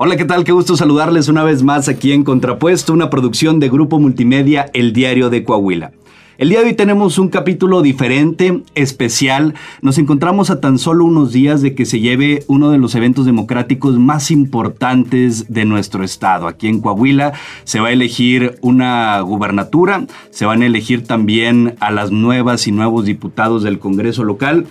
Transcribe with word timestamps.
Hola, 0.00 0.16
¿qué 0.16 0.24
tal? 0.24 0.44
Qué 0.44 0.52
gusto 0.52 0.76
saludarles 0.76 1.26
una 1.26 1.42
vez 1.42 1.64
más 1.64 1.88
aquí 1.88 2.12
en 2.12 2.22
Contrapuesto, 2.22 2.92
una 2.92 3.10
producción 3.10 3.58
de 3.58 3.68
Grupo 3.68 3.98
Multimedia 3.98 4.70
El 4.72 4.92
Diario 4.92 5.28
de 5.28 5.42
Coahuila. 5.42 5.90
El 6.36 6.50
día 6.50 6.60
de 6.60 6.66
hoy 6.66 6.74
tenemos 6.74 7.18
un 7.18 7.30
capítulo 7.30 7.82
diferente, 7.82 8.62
especial. 8.76 9.54
Nos 9.82 9.98
encontramos 9.98 10.50
a 10.50 10.60
tan 10.60 10.78
solo 10.78 11.04
unos 11.04 11.32
días 11.32 11.62
de 11.62 11.74
que 11.74 11.84
se 11.84 11.98
lleve 11.98 12.44
uno 12.46 12.70
de 12.70 12.78
los 12.78 12.94
eventos 12.94 13.26
democráticos 13.26 13.98
más 13.98 14.30
importantes 14.30 15.52
de 15.52 15.64
nuestro 15.64 16.04
estado. 16.04 16.46
Aquí 16.46 16.68
en 16.68 16.80
Coahuila 16.80 17.32
se 17.64 17.80
va 17.80 17.88
a 17.88 17.92
elegir 17.92 18.56
una 18.60 19.20
gubernatura, 19.22 20.06
se 20.30 20.46
van 20.46 20.62
a 20.62 20.66
elegir 20.66 21.08
también 21.08 21.74
a 21.80 21.90
las 21.90 22.12
nuevas 22.12 22.68
y 22.68 22.70
nuevos 22.70 23.04
diputados 23.04 23.64
del 23.64 23.80
Congreso 23.80 24.22
local 24.22 24.68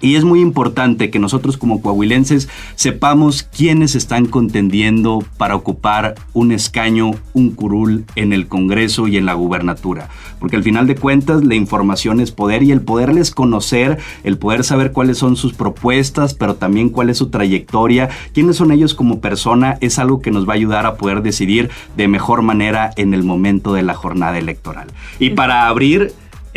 y 0.00 0.16
es 0.16 0.24
muy 0.24 0.40
importante 0.40 1.10
que 1.10 1.18
nosotros 1.18 1.56
como 1.56 1.82
coahuilenses 1.82 2.48
sepamos 2.74 3.42
quiénes 3.42 3.94
están 3.94 4.26
contendiendo 4.26 5.24
para 5.36 5.56
ocupar 5.56 6.14
un 6.32 6.52
escaño, 6.52 7.12
un 7.32 7.50
curul 7.50 8.04
en 8.14 8.32
el 8.32 8.46
Congreso 8.46 9.08
y 9.08 9.16
en 9.16 9.26
la 9.26 9.34
gubernatura. 9.34 10.08
Porque 10.38 10.56
al 10.56 10.62
final 10.62 10.86
de 10.86 10.94
cuentas 10.94 11.44
la 11.44 11.54
información 11.54 12.20
es 12.20 12.30
poder 12.30 12.62
y 12.62 12.70
el 12.70 12.80
poderles 12.80 13.30
conocer, 13.30 13.98
el 14.22 14.38
poder 14.38 14.64
saber 14.64 14.92
cuáles 14.92 15.18
son 15.18 15.36
sus 15.36 15.52
propuestas, 15.52 16.34
pero 16.34 16.54
también 16.54 16.90
cuál 16.90 17.10
es 17.10 17.18
su 17.18 17.30
trayectoria, 17.30 18.08
quiénes 18.32 18.56
son 18.56 18.70
ellos 18.70 18.94
como 18.94 19.20
persona, 19.20 19.78
es 19.80 19.98
algo 19.98 20.20
que 20.20 20.30
nos 20.30 20.48
va 20.48 20.52
a 20.52 20.56
ayudar 20.56 20.86
a 20.86 20.96
poder 20.96 21.22
decidir 21.22 21.70
de 21.96 22.08
mejor 22.08 22.42
manera 22.42 22.92
en 22.96 23.14
el 23.14 23.24
momento 23.24 23.72
de 23.72 23.82
la 23.82 23.94
jornada 23.94 24.38
electoral. 24.38 24.88
Y 25.18 25.30
para 25.30 25.66
abrir 25.66 26.12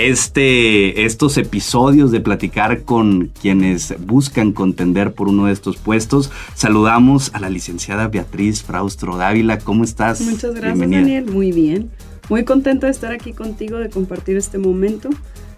este, 0.10 1.06
estos 1.06 1.38
episodios 1.38 2.12
de 2.12 2.20
platicar 2.20 2.84
con 2.84 3.28
quienes 3.40 3.94
buscan 4.00 4.52
contender 4.52 5.14
por 5.14 5.28
uno 5.28 5.46
de 5.46 5.54
estos 5.54 5.78
puestos. 5.78 6.32
Saludamos 6.56 7.32
a 7.34 7.40
la 7.40 7.50
licenciada 7.50 8.08
Beatriz 8.08 8.64
Fraustro 8.64 9.18
Dávila. 9.18 9.60
¿Cómo 9.60 9.84
estás? 9.84 10.22
Muchas 10.22 10.56
gracias, 10.56 10.90
Daniel. 10.90 11.26
Muy 11.26 11.52
bien. 11.52 11.90
Muy 12.30 12.46
contenta 12.46 12.88
de 12.88 12.92
estar 12.92 13.12
aquí 13.12 13.34
contigo, 13.34 13.78
de 13.78 13.90
compartir 13.90 14.38
este 14.38 14.58
momento 14.58 15.10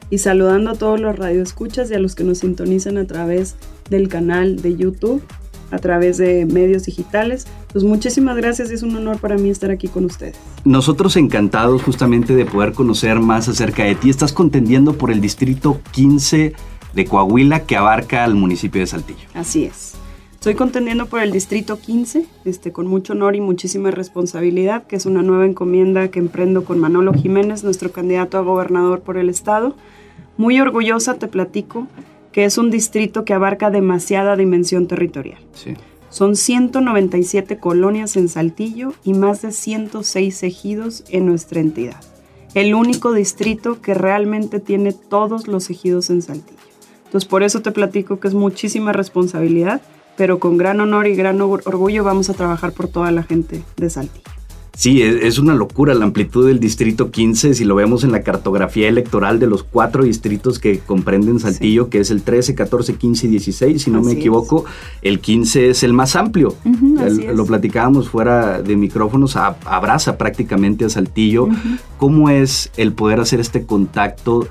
y 0.10 0.18
saludando 0.18 0.72
a 0.72 0.76
todos 0.76 1.00
los 1.00 1.16
radioescuchas 1.16 1.90
y 1.92 1.94
a 1.94 2.00
los 2.00 2.16
que 2.16 2.24
nos 2.24 2.40
sintonizan 2.40 2.98
a 2.98 3.06
través 3.06 3.56
del 3.90 4.08
canal 4.08 4.62
de 4.62 4.76
YouTube 4.76 5.24
a 5.74 5.80
través 5.80 6.18
de 6.18 6.46
medios 6.46 6.84
digitales. 6.84 7.48
Pues 7.72 7.84
muchísimas 7.84 8.38
gracias 8.38 8.70
es 8.70 8.84
un 8.84 8.96
honor 8.96 9.18
para 9.18 9.38
mí 9.38 9.50
estar 9.50 9.72
aquí 9.72 9.88
con 9.88 10.06
ustedes. 10.06 10.36
Nosotros 10.64 11.18
encantados 11.18 11.82
justamente 11.82 12.36
de 12.36 12.46
poder 12.46 12.74
conocer 12.74 13.20
más 13.20 13.48
acerca 13.50 13.84
de 13.84 13.96
ti. 13.96 14.10
Estás 14.10 14.34
contendiendo 14.34 14.94
por 14.94 15.12
el 15.12 15.20
distrito 15.20 15.82
15 15.92 16.54
de 16.94 17.06
Coahuila 17.06 17.62
que 17.62 17.76
abarca 17.76 18.24
al 18.24 18.36
municipio 18.36 18.82
de 18.82 18.88
Saltillo. 18.88 19.28
Así 19.34 19.66
es. 19.66 19.96
Estoy 20.34 20.56
contendiendo 20.56 21.06
por 21.08 21.22
el 21.22 21.32
distrito 21.32 21.80
15, 21.80 22.26
este, 22.44 22.72
con 22.74 22.86
mucho 22.86 23.14
honor 23.14 23.36
y 23.36 23.42
muchísima 23.42 23.92
responsabilidad, 23.92 24.86
que 24.86 24.98
es 24.98 25.06
una 25.06 25.24
nueva 25.24 25.46
encomienda 25.46 26.10
que 26.10 26.20
emprendo 26.20 26.66
con 26.66 26.80
Manolo 26.80 27.14
Jiménez, 27.14 27.64
nuestro 27.64 27.94
candidato 27.94 28.38
a 28.38 28.42
gobernador 28.42 29.00
por 29.00 29.18
el 29.18 29.30
estado. 29.30 29.76
Muy 30.36 30.60
orgullosa, 30.60 31.14
te 31.14 31.28
platico, 31.30 31.88
que 32.34 32.44
es 32.44 32.58
un 32.58 32.72
distrito 32.72 33.24
que 33.24 33.34
abarca 33.34 33.70
demasiada 33.70 34.36
dimensión 34.36 34.88
territorial. 34.88 35.40
Son 36.10 36.36
197 36.36 37.58
colonias 37.60 38.18
en 38.18 38.28
Saltillo 38.28 38.94
y 39.04 39.14
más 39.14 39.42
de 39.42 39.52
106 39.52 40.44
ejidos 40.44 41.04
en 41.10 41.26
nuestra 41.26 41.62
entidad. 41.62 42.02
El 42.54 42.76
único 42.76 43.14
distrito 43.14 43.82
que 43.82 43.94
realmente 43.94 44.60
tiene 44.60 44.94
todos 44.94 45.48
los 45.48 45.70
ejidos 45.70 46.10
en 46.10 46.22
Saltillo. 46.22 46.60
Entonces 47.06 47.28
por 47.28 47.44
eso 47.44 47.62
te 47.62 47.72
platico 47.72 48.20
que 48.20 48.28
es 48.28 48.34
muchísima 48.34 48.94
responsabilidad, 48.94 49.82
pero 50.18 50.40
con 50.40 50.58
gran 50.58 50.82
honor 50.82 51.08
y 51.08 51.16
gran 51.16 51.40
orgullo 51.42 52.04
vamos 52.04 52.30
a 52.30 52.34
trabajar 52.34 52.74
por 52.74 52.88
toda 52.88 53.12
la 53.12 53.24
gente 53.24 53.64
de 53.78 53.90
Saltillo. 53.90 54.33
Sí, 54.76 55.04
es 55.04 55.38
una 55.38 55.54
locura 55.54 55.94
la 55.94 56.04
amplitud 56.04 56.48
del 56.48 56.60
distrito 56.60 57.12
15, 57.12 57.54
si 57.54 57.64
lo 57.64 57.76
vemos 57.76 58.04
en 58.04 58.12
la 58.12 58.24
cartografía 58.24 58.90
electoral 58.90 59.40
de 59.40 59.46
los 59.46 59.64
cuatro 59.64 60.04
distritos 60.04 60.58
que 60.58 60.80
comprenden 60.80 61.40
Saltillo, 61.40 61.90
que 61.90 62.00
es 62.00 62.10
el 62.10 62.24
13, 62.24 62.56
14, 62.56 62.96
15 62.96 63.28
y 63.28 63.30
16, 63.30 63.82
si 63.84 63.92
no 63.92 64.02
me 64.02 64.14
equivoco, 64.14 64.66
el 65.04 65.20
15 65.20 65.70
es 65.70 65.84
el 65.84 65.94
más 65.94 66.16
amplio. 66.16 66.56
lo 67.34 67.46
platicábamos 67.46 68.10
fuera 68.10 68.64
de 68.64 68.76
micrófonos, 68.76 69.36
abraza 69.36 70.18
prácticamente 70.18 70.86
a 70.86 70.90
Saltillo. 70.90 71.50
¿Cómo 72.00 72.32
es 72.32 72.72
el 72.76 72.94
poder 72.94 73.20
hacer 73.20 73.40
este 73.40 73.68
contacto 73.68 74.48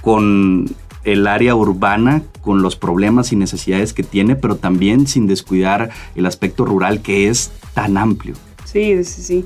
con 0.00 0.66
el 1.04 1.26
área 1.26 1.54
urbana 1.54 2.22
con 2.42 2.62
los 2.62 2.76
problemas 2.76 3.32
y 3.32 3.36
necesidades 3.36 3.92
que 3.92 4.02
tiene, 4.02 4.36
pero 4.36 4.56
también 4.56 5.06
sin 5.06 5.26
descuidar 5.26 5.90
el 6.14 6.26
aspecto 6.26 6.64
rural 6.64 7.00
que 7.00 7.28
es 7.28 7.52
tan 7.74 7.96
amplio. 7.96 8.34
Sí, 8.72 9.04
sí, 9.04 9.22
sí. 9.22 9.44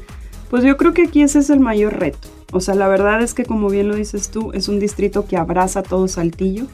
Pues 0.51 0.65
yo 0.65 0.77
creo 0.77 0.93
que 0.93 1.03
aquí 1.03 1.23
ese 1.23 1.39
es 1.39 1.51
el 1.51 1.61
mayor 1.61 1.99
reto. 1.99 2.29
O 2.53 2.61
sea, 2.61 2.75
la 2.75 2.89
verdad 2.89 3.23
es 3.23 3.35
que 3.35 3.45
como 3.45 3.69
bien 3.69 3.89
lo 3.89 3.97
dices 3.97 4.31
tú, 4.31 4.53
es 4.53 4.69
un 4.69 4.79
distrito 4.79 5.27
que 5.27 5.37
abraza 5.37 5.83
todo 5.83 6.07
Saltillo. 6.09 6.67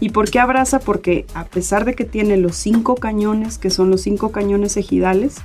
¿Y 0.00 0.10
por 0.10 0.30
qué 0.30 0.38
abraza? 0.38 0.80
Porque 0.80 1.24
a 1.34 1.44
pesar 1.44 1.84
de 1.84 1.94
que 1.94 2.04
tiene 2.04 2.36
los 2.36 2.56
cinco 2.56 2.94
cañones, 2.94 3.58
que 3.58 3.70
son 3.70 3.90
los 3.90 4.02
cinco 4.02 4.32
cañones 4.32 4.76
ejidales, 4.76 5.36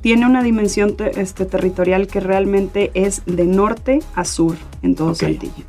tiene 0.00 0.26
una 0.26 0.42
dimensión 0.42 0.96
este, 1.16 1.46
territorial 1.46 2.06
que 2.08 2.20
realmente 2.20 2.90
es 2.94 3.22
de 3.26 3.46
norte 3.46 4.00
a 4.14 4.24
sur 4.24 4.56
en 4.82 4.96
todo 4.96 5.14
Saltillo. 5.14 5.64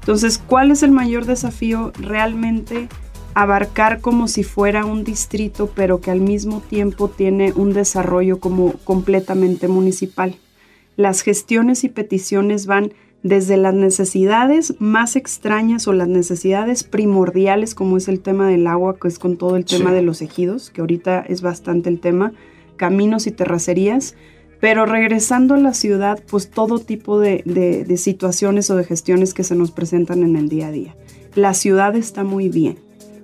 Entonces, 0.00 0.38
¿cuál 0.38 0.70
es 0.70 0.82
el 0.82 0.90
mayor 0.90 1.26
desafío? 1.26 1.92
Realmente 1.98 2.88
abarcar 3.38 4.00
como 4.00 4.26
si 4.26 4.42
fuera 4.42 4.84
un 4.84 5.04
distrito, 5.04 5.70
pero 5.72 6.00
que 6.00 6.10
al 6.10 6.20
mismo 6.20 6.60
tiempo 6.60 7.08
tiene 7.08 7.52
un 7.52 7.72
desarrollo 7.72 8.40
como 8.40 8.72
completamente 8.82 9.68
municipal. 9.68 10.34
Las 10.96 11.20
gestiones 11.20 11.84
y 11.84 11.88
peticiones 11.88 12.66
van 12.66 12.94
desde 13.22 13.56
las 13.56 13.74
necesidades 13.74 14.74
más 14.80 15.14
extrañas 15.14 15.86
o 15.86 15.92
las 15.92 16.08
necesidades 16.08 16.82
primordiales, 16.82 17.76
como 17.76 17.96
es 17.96 18.08
el 18.08 18.18
tema 18.18 18.48
del 18.48 18.66
agua, 18.66 18.96
que 19.00 19.06
es 19.06 19.20
con 19.20 19.36
todo 19.36 19.54
el 19.54 19.64
tema 19.64 19.92
de 19.92 20.02
los 20.02 20.20
ejidos, 20.20 20.70
que 20.70 20.80
ahorita 20.80 21.20
es 21.20 21.40
bastante 21.40 21.90
el 21.90 22.00
tema, 22.00 22.32
caminos 22.76 23.28
y 23.28 23.30
terracerías, 23.30 24.16
pero 24.58 24.84
regresando 24.84 25.54
a 25.54 25.58
la 25.58 25.74
ciudad, 25.74 26.20
pues 26.28 26.50
todo 26.50 26.80
tipo 26.80 27.20
de, 27.20 27.44
de 27.44 27.96
situaciones 27.98 28.68
o 28.70 28.74
de 28.74 28.82
gestiones 28.82 29.32
que 29.32 29.44
se 29.44 29.54
nos 29.54 29.70
presentan 29.70 30.24
en 30.24 30.34
el 30.34 30.48
día 30.48 30.66
a 30.66 30.72
día. 30.72 30.96
La 31.36 31.54
ciudad 31.54 31.94
está 31.94 32.24
muy 32.24 32.48
bien, 32.48 32.78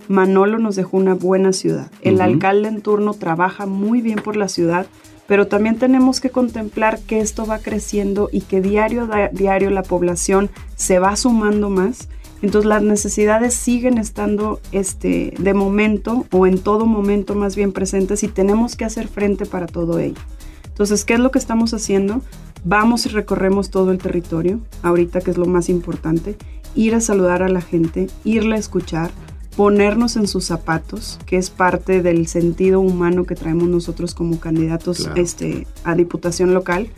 Manolo 0.08 0.58
nos 0.58 0.76
dejó 0.76 0.96
una 0.96 1.14
buena 1.14 1.52
ciudad. 1.52 1.90
El 2.02 2.20
alcalde 2.20 2.68
en 2.68 2.82
turno 2.82 3.14
trabaja 3.14 3.66
muy 3.66 4.00
bien 4.00 4.18
por 4.18 4.36
la 4.36 4.48
ciudad, 4.48 4.86
pero 5.26 5.46
también 5.46 5.78
tenemos 5.78 6.20
que 6.20 6.30
contemplar 6.30 7.00
que 7.00 7.20
esto 7.20 7.46
va 7.46 7.58
creciendo 7.58 8.28
y 8.30 8.42
que 8.42 8.60
diario 8.60 9.08
a 9.10 9.28
diario 9.28 9.70
la 9.70 9.82
población 9.82 10.50
se 10.76 10.98
va 10.98 11.16
sumando 11.16 11.70
más. 11.70 12.08
Entonces 12.42 12.68
las 12.68 12.82
necesidades 12.82 13.54
siguen 13.54 13.96
estando 13.96 14.60
este, 14.70 15.32
de 15.38 15.54
momento 15.54 16.26
o 16.30 16.46
en 16.46 16.58
todo 16.58 16.84
momento 16.84 17.34
más 17.34 17.56
bien 17.56 17.72
presentes 17.72 18.22
y 18.22 18.28
tenemos 18.28 18.76
que 18.76 18.84
hacer 18.84 19.08
frente 19.08 19.46
para 19.46 19.66
todo 19.66 19.98
ello. 19.98 20.20
Entonces, 20.66 21.04
¿qué 21.04 21.14
es 21.14 21.20
lo 21.20 21.30
que 21.30 21.38
estamos 21.38 21.72
haciendo? 21.72 22.20
Vamos 22.64 23.06
y 23.06 23.08
recorremos 23.10 23.70
todo 23.70 23.92
el 23.92 23.98
territorio, 23.98 24.58
ahorita 24.82 25.20
que 25.20 25.30
es 25.30 25.38
lo 25.38 25.46
más 25.46 25.68
importante, 25.68 26.36
ir 26.74 26.96
a 26.96 27.00
saludar 27.00 27.44
a 27.44 27.48
la 27.48 27.60
gente, 27.60 28.08
irle 28.24 28.56
a 28.56 28.58
escuchar, 28.58 29.12
ponernos 29.56 30.16
en 30.16 30.26
sus 30.26 30.44
zapatos, 30.44 31.18
que 31.26 31.36
es 31.36 31.50
parte 31.50 32.02
del 32.02 32.26
sentido 32.26 32.80
humano 32.80 33.24
que 33.24 33.34
traemos 33.34 33.68
nosotros 33.68 34.14
como 34.14 34.40
candidatos 34.40 35.08
este, 35.14 35.66
a 35.84 35.94
diputación 35.94 36.54
local. 36.54 36.88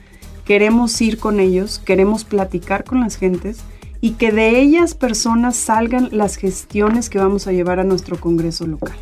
Queremos 0.44 1.00
ir 1.00 1.18
con 1.18 1.40
ellos, 1.40 1.78
queremos 1.78 2.24
platicar 2.24 2.84
con 2.84 3.00
las 3.00 3.16
gentes 3.16 3.58
y 4.00 4.12
que 4.12 4.32
de 4.32 4.60
ellas 4.60 4.94
personas 4.94 5.56
salgan 5.56 6.08
las 6.12 6.36
gestiones 6.36 7.10
que 7.10 7.18
vamos 7.18 7.46
a 7.46 7.52
llevar 7.52 7.80
a 7.80 7.84
nuestro 7.84 8.18
Congreso 8.20 8.66
local. 8.66 8.96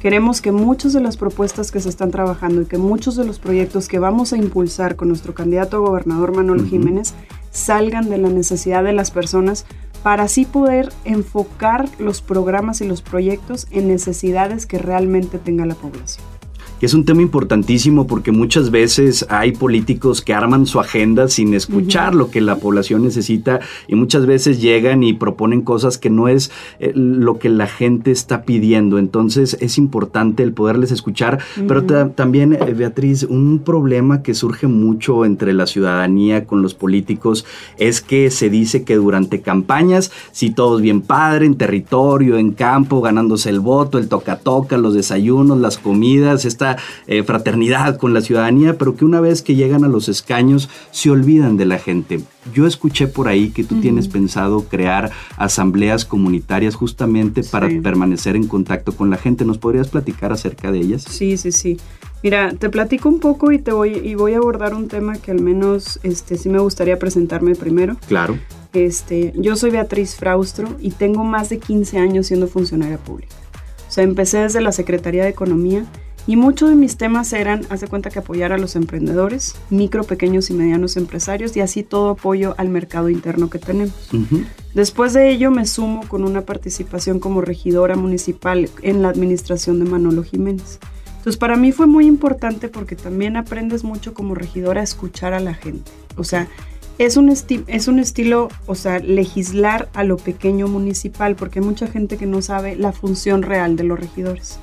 Queremos 0.00 0.40
que 0.40 0.52
muchas 0.52 0.92
de 0.92 1.00
las 1.00 1.16
propuestas 1.16 1.72
que 1.72 1.80
se 1.80 1.88
están 1.88 2.12
trabajando 2.12 2.62
y 2.62 2.66
que 2.66 2.78
muchos 2.78 3.16
de 3.16 3.24
los 3.24 3.40
proyectos 3.40 3.88
que 3.88 3.98
vamos 3.98 4.32
a 4.32 4.36
impulsar 4.36 4.94
con 4.94 5.08
nuestro 5.08 5.34
candidato 5.34 5.76
a 5.76 5.80
gobernador 5.80 6.36
Manuel 6.36 6.66
Jiménez 6.68 7.14
salgan 7.50 8.08
de 8.08 8.18
la 8.18 8.28
necesidad 8.28 8.84
de 8.84 8.92
las 8.92 9.10
personas 9.10 9.66
para 10.02 10.24
así 10.24 10.44
poder 10.44 10.92
enfocar 11.04 11.88
los 11.98 12.22
programas 12.22 12.80
y 12.80 12.86
los 12.86 13.02
proyectos 13.02 13.66
en 13.70 13.88
necesidades 13.88 14.66
que 14.66 14.78
realmente 14.78 15.38
tenga 15.38 15.66
la 15.66 15.74
población 15.74 16.37
que 16.78 16.86
es 16.86 16.94
un 16.94 17.04
tema 17.04 17.22
importantísimo 17.22 18.06
porque 18.06 18.32
muchas 18.32 18.70
veces 18.70 19.26
hay 19.28 19.52
políticos 19.52 20.22
que 20.22 20.34
arman 20.34 20.66
su 20.66 20.80
agenda 20.80 21.28
sin 21.28 21.54
escuchar 21.54 22.14
lo 22.14 22.30
que 22.30 22.40
la 22.40 22.56
población 22.56 23.02
necesita 23.02 23.60
y 23.86 23.94
muchas 23.94 24.26
veces 24.26 24.60
llegan 24.60 25.02
y 25.02 25.12
proponen 25.12 25.62
cosas 25.62 25.98
que 25.98 26.10
no 26.10 26.28
es 26.28 26.50
eh, 26.78 26.92
lo 26.94 27.38
que 27.38 27.48
la 27.48 27.66
gente 27.66 28.10
está 28.10 28.42
pidiendo. 28.42 28.98
Entonces 28.98 29.56
es 29.60 29.78
importante 29.78 30.42
el 30.42 30.52
poderles 30.52 30.92
escuchar, 30.92 31.38
pero 31.66 31.84
también, 31.84 32.52
eh, 32.52 32.74
Beatriz, 32.76 33.24
un 33.24 33.60
problema 33.60 34.22
que 34.22 34.34
surge 34.34 34.66
mucho 34.66 35.24
entre 35.24 35.52
la 35.52 35.66
ciudadanía 35.66 36.46
con 36.46 36.62
los 36.62 36.74
políticos 36.74 37.44
es 37.78 38.00
que 38.00 38.30
se 38.30 38.50
dice 38.50 38.84
que 38.84 38.96
durante 38.96 39.40
campañas, 39.40 40.12
si 40.32 40.50
todos 40.50 40.80
bien 40.80 41.00
padre, 41.00 41.46
en 41.46 41.56
territorio, 41.56 42.38
en 42.38 42.52
campo, 42.52 43.00
ganándose 43.00 43.50
el 43.50 43.60
voto, 43.60 43.98
el 43.98 44.08
toca-toca, 44.08 44.76
los 44.76 44.94
desayunos, 44.94 45.58
las 45.58 45.78
comidas, 45.78 46.44
está 46.44 46.67
eh, 47.06 47.22
fraternidad 47.22 47.96
con 47.96 48.14
la 48.14 48.20
ciudadanía, 48.20 48.78
pero 48.78 48.96
que 48.96 49.04
una 49.04 49.20
vez 49.20 49.42
que 49.42 49.54
llegan 49.54 49.84
a 49.84 49.88
los 49.88 50.08
escaños 50.08 50.68
se 50.90 51.10
olvidan 51.10 51.56
de 51.56 51.66
la 51.66 51.78
gente. 51.78 52.20
Yo 52.52 52.66
escuché 52.66 53.06
por 53.06 53.28
ahí 53.28 53.50
que 53.50 53.64
tú 53.64 53.80
tienes 53.80 54.08
pensado 54.08 54.64
crear 54.64 55.10
asambleas 55.36 56.04
comunitarias 56.04 56.74
justamente 56.74 57.42
para 57.42 57.68
permanecer 57.82 58.36
en 58.36 58.46
contacto 58.46 58.92
con 58.92 59.10
la 59.10 59.16
gente. 59.16 59.44
¿Nos 59.44 59.58
podrías 59.58 59.88
platicar 59.88 60.32
acerca 60.32 60.72
de 60.72 60.78
ellas? 60.78 61.04
Sí, 61.08 61.36
sí, 61.36 61.52
sí. 61.52 61.76
Mira, 62.22 62.52
te 62.52 62.68
platico 62.68 63.08
un 63.08 63.20
poco 63.20 63.52
y 63.52 63.58
te 63.58 63.72
voy 63.72 63.96
y 63.96 64.14
voy 64.14 64.34
a 64.34 64.38
abordar 64.38 64.74
un 64.74 64.88
tema 64.88 65.16
que 65.16 65.30
al 65.30 65.40
menos 65.40 66.00
este 66.02 66.36
sí 66.36 66.48
me 66.48 66.58
gustaría 66.58 66.98
presentarme 66.98 67.54
primero. 67.54 67.96
Claro. 68.08 68.38
Este, 68.72 69.32
yo 69.36 69.56
soy 69.56 69.70
Beatriz 69.70 70.16
Fraustro 70.16 70.68
y 70.80 70.90
tengo 70.90 71.24
más 71.24 71.48
de 71.48 71.58
15 71.58 71.98
años 71.98 72.26
siendo 72.26 72.48
funcionaria 72.48 72.98
pública. 72.98 73.34
O 73.88 73.90
sea, 73.90 74.04
empecé 74.04 74.38
desde 74.38 74.60
la 74.60 74.72
Secretaría 74.72 75.22
de 75.22 75.30
Economía 75.30 75.86
y 76.28 76.36
muchos 76.36 76.68
de 76.68 76.76
mis 76.76 76.98
temas 76.98 77.32
eran, 77.32 77.62
haz 77.70 77.80
de 77.80 77.88
cuenta 77.88 78.10
que 78.10 78.18
apoyar 78.18 78.52
a 78.52 78.58
los 78.58 78.76
emprendedores, 78.76 79.56
micro, 79.70 80.04
pequeños 80.04 80.50
y 80.50 80.52
medianos 80.52 80.98
empresarios 80.98 81.56
y 81.56 81.60
así 81.60 81.82
todo 81.82 82.10
apoyo 82.10 82.54
al 82.58 82.68
mercado 82.68 83.08
interno 83.08 83.48
que 83.48 83.58
tenemos. 83.58 84.10
Después 84.74 85.14
de 85.14 85.30
ello 85.30 85.50
me 85.50 85.64
sumo 85.64 86.06
con 86.06 86.24
una 86.24 86.42
participación 86.42 87.18
como 87.18 87.40
regidora 87.40 87.96
municipal 87.96 88.68
en 88.82 89.00
la 89.00 89.08
administración 89.08 89.82
de 89.82 89.90
Manolo 89.90 90.22
Jiménez. 90.22 90.80
Entonces 91.16 91.38
para 91.38 91.56
mí 91.56 91.72
fue 91.72 91.86
muy 91.86 92.04
importante 92.04 92.68
porque 92.68 92.94
también 92.94 93.38
aprendes 93.38 93.82
mucho 93.82 94.12
como 94.12 94.34
regidora 94.34 94.82
a 94.82 94.84
escuchar 94.84 95.32
a 95.32 95.40
la 95.40 95.54
gente. 95.54 95.90
O 96.18 96.24
sea, 96.24 96.46
es 96.98 97.16
un, 97.16 97.30
es 97.30 97.88
un 97.88 97.98
estilo, 97.98 98.48
o 98.66 98.74
sea, 98.74 98.98
legislar 98.98 99.88
a 99.94 100.04
lo 100.04 100.18
pequeño 100.18 100.68
municipal, 100.68 101.36
porque 101.36 101.60
hay 101.60 101.64
mucha 101.64 101.86
gente 101.86 102.18
que 102.18 102.26
no 102.26 102.42
sabe 102.42 102.76
la 102.76 102.92
función 102.92 103.40
real 103.40 103.76
de 103.76 103.84
los 103.84 103.98
regidores. 103.98 104.58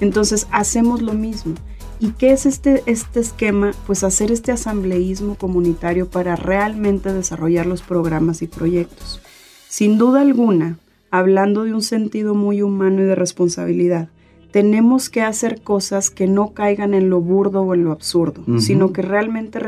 Entonces 0.00 0.46
hacemos 0.50 1.02
lo 1.02 1.14
mismo. 1.14 1.54
¿Y 2.00 2.10
qué 2.12 2.30
es 2.30 2.46
este, 2.46 2.82
este 2.86 3.20
esquema? 3.20 3.72
Pues 3.86 4.04
hacer 4.04 4.30
este 4.30 4.52
asambleísmo 4.52 5.34
comunitario 5.34 6.08
para 6.08 6.36
realmente 6.36 7.12
desarrollar 7.12 7.66
los 7.66 7.82
programas 7.82 8.40
y 8.42 8.46
proyectos. 8.46 9.20
Sin 9.68 9.98
duda 9.98 10.20
alguna, 10.20 10.78
hablando 11.10 11.64
de 11.64 11.74
un 11.74 11.82
sentido 11.82 12.34
muy 12.34 12.62
humano 12.62 13.02
y 13.02 13.04
de 13.04 13.14
responsabilidad, 13.16 14.08
tenemos 14.52 15.10
que 15.10 15.20
hacer 15.20 15.60
cosas 15.60 16.10
que 16.10 16.26
no 16.26 16.54
caigan 16.54 16.94
en 16.94 17.10
lo 17.10 17.20
burdo 17.20 17.62
o 17.62 17.74
en 17.74 17.84
lo 17.84 17.92
absurdo, 17.92 18.42
sino 18.60 18.92
que 18.92 19.02
realmente 19.02 19.60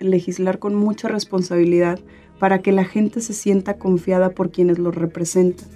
legislar 0.00 0.58
con 0.58 0.74
mucha 0.74 1.08
responsabilidad 1.08 1.98
para 2.38 2.60
que 2.60 2.72
la 2.72 2.84
gente 2.84 3.20
se 3.20 3.32
sienta 3.32 3.78
confiada 3.78 4.30
por 4.30 4.50
quienes 4.50 4.78
lo 4.78 4.90
representan. 4.90 5.68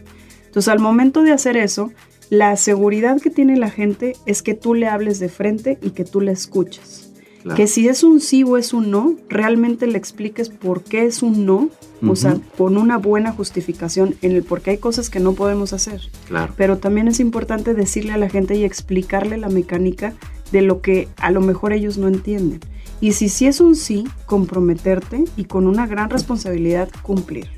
Entonces, 0.45 0.69
al 0.69 0.81
momento 0.81 1.23
de 1.23 1.33
hacer 1.33 1.57
eso, 1.57 1.93
la 2.33 2.57
seguridad 2.57 3.21
que 3.21 3.29
tiene 3.29 3.59
la 3.59 3.69
gente 3.69 4.17
es 4.25 4.41
que 4.41 4.55
tú 4.55 4.73
le 4.73 4.89
hables 4.89 5.19
de 5.19 5.29
frente 5.29 5.79
y 5.83 5.91
que 5.91 6.07
tú 6.07 6.23
le 6.23 6.33
escuches. 6.33 7.13
Que 7.57 7.67
si 7.67 7.89
es 7.89 8.03
un 8.03 8.21
sí 8.21 8.43
o 8.43 8.57
es 8.57 8.73
un 8.73 8.91
no, 8.91 9.17
realmente 9.29 9.87
le 9.87 9.99
expliques 9.99 10.49
por 10.49 10.83
qué 10.83 11.05
es 11.05 11.23
un 11.23 11.45
no, 11.45 11.69
o 12.09 12.17
sea, 12.17 12.39
con 12.57 12.79
una 12.79 12.97
buena 12.97 13.33
justificación 13.33 14.15
en 14.23 14.33
el 14.33 14.45
por 14.45 14.63
qué 14.63 14.71
hay 14.71 14.79
cosas 14.79 15.11
que 15.11 15.21
no 15.21 15.35
podemos 15.35 15.75
hacer. 15.75 16.01
Claro. 16.27 16.55
Pero 16.57 16.79
también 16.79 17.07
es 17.07 17.21
importante 17.21 17.75
decirle 17.75 18.13
a 18.13 18.17
la 18.17 18.31
gente 18.31 18.55
y 18.55 18.65
explicarle 18.65 19.37
la 19.37 19.51
mecánica 19.51 20.15
de 20.53 20.63
lo 20.63 20.81
que 20.81 21.11
a 21.19 21.31
lo 21.31 21.43
mejor 21.43 21.75
ellos 21.75 21.99
no 21.99 22.09
entienden. 22.09 22.61
Y 23.03 23.13
si 23.13 23.29
sí 23.29 23.47
es 23.47 23.61
un 23.61 23.77
sí, 23.77 24.05
comprometerte 24.25 25.25
y 25.37 25.45
con 25.45 25.67
una 25.67 25.87
gran 25.87 26.09
responsabilidad 26.09 26.89
cumplirlo. 27.03 27.53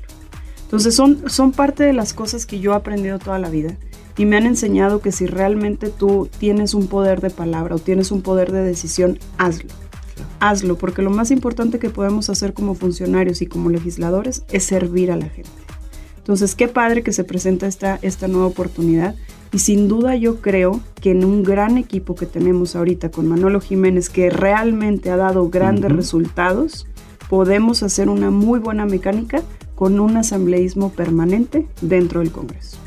Entonces 0.63 0.95
son, 0.95 1.29
son 1.29 1.53
parte 1.53 1.85
de 1.85 1.93
las 1.93 2.13
cosas 2.13 2.45
que 2.45 2.59
yo 2.59 2.73
he 2.73 2.75
aprendido 2.75 3.19
toda 3.19 3.39
la 3.39 3.49
vida 3.49 3.77
y 4.17 4.25
me 4.25 4.37
han 4.37 4.45
enseñado 4.45 4.99
que 4.99 5.11
si 5.11 5.25
realmente 5.25 5.89
tú 5.89 6.29
tienes 6.39 6.73
un 6.73 6.87
poder 6.87 7.21
de 7.21 7.29
palabra 7.29 7.75
o 7.75 7.79
tienes 7.79 8.11
un 8.11 8.21
poder 8.21 8.51
de 8.51 8.63
decisión, 8.63 9.19
hazlo. 9.37 9.69
Hazlo, 10.39 10.77
porque 10.77 11.01
lo 11.01 11.09
más 11.09 11.31
importante 11.31 11.79
que 11.79 11.89
podemos 11.89 12.29
hacer 12.29 12.53
como 12.53 12.75
funcionarios 12.75 13.41
y 13.41 13.47
como 13.47 13.69
legisladores 13.69 14.43
es 14.51 14.63
servir 14.63 15.11
a 15.11 15.17
la 15.17 15.27
gente. 15.27 15.49
Entonces, 16.17 16.55
qué 16.55 16.67
padre 16.67 17.03
que 17.03 17.13
se 17.13 17.23
presenta 17.23 17.67
esta, 17.67 17.99
esta 18.01 18.27
nueva 18.27 18.47
oportunidad 18.47 19.15
y 19.51 19.59
sin 19.59 19.87
duda 19.87 20.15
yo 20.15 20.41
creo 20.41 20.81
que 20.99 21.11
en 21.11 21.23
un 21.23 21.43
gran 21.43 21.77
equipo 21.77 22.15
que 22.15 22.25
tenemos 22.25 22.75
ahorita 22.75 23.11
con 23.11 23.27
Manolo 23.27 23.61
Jiménez, 23.61 24.09
que 24.09 24.29
realmente 24.29 25.11
ha 25.11 25.17
dado 25.17 25.49
grandes 25.49 25.91
resultados, 25.91 26.87
podemos 27.29 27.83
hacer 27.83 28.09
una 28.09 28.31
muy 28.31 28.59
buena 28.59 28.85
mecánica 28.85 29.43
con 29.75 29.99
un 29.99 30.17
asambleísmo 30.17 30.91
permanente 30.91 31.67
dentro 31.81 32.21
del 32.21 32.31
Congreso. 32.31 32.84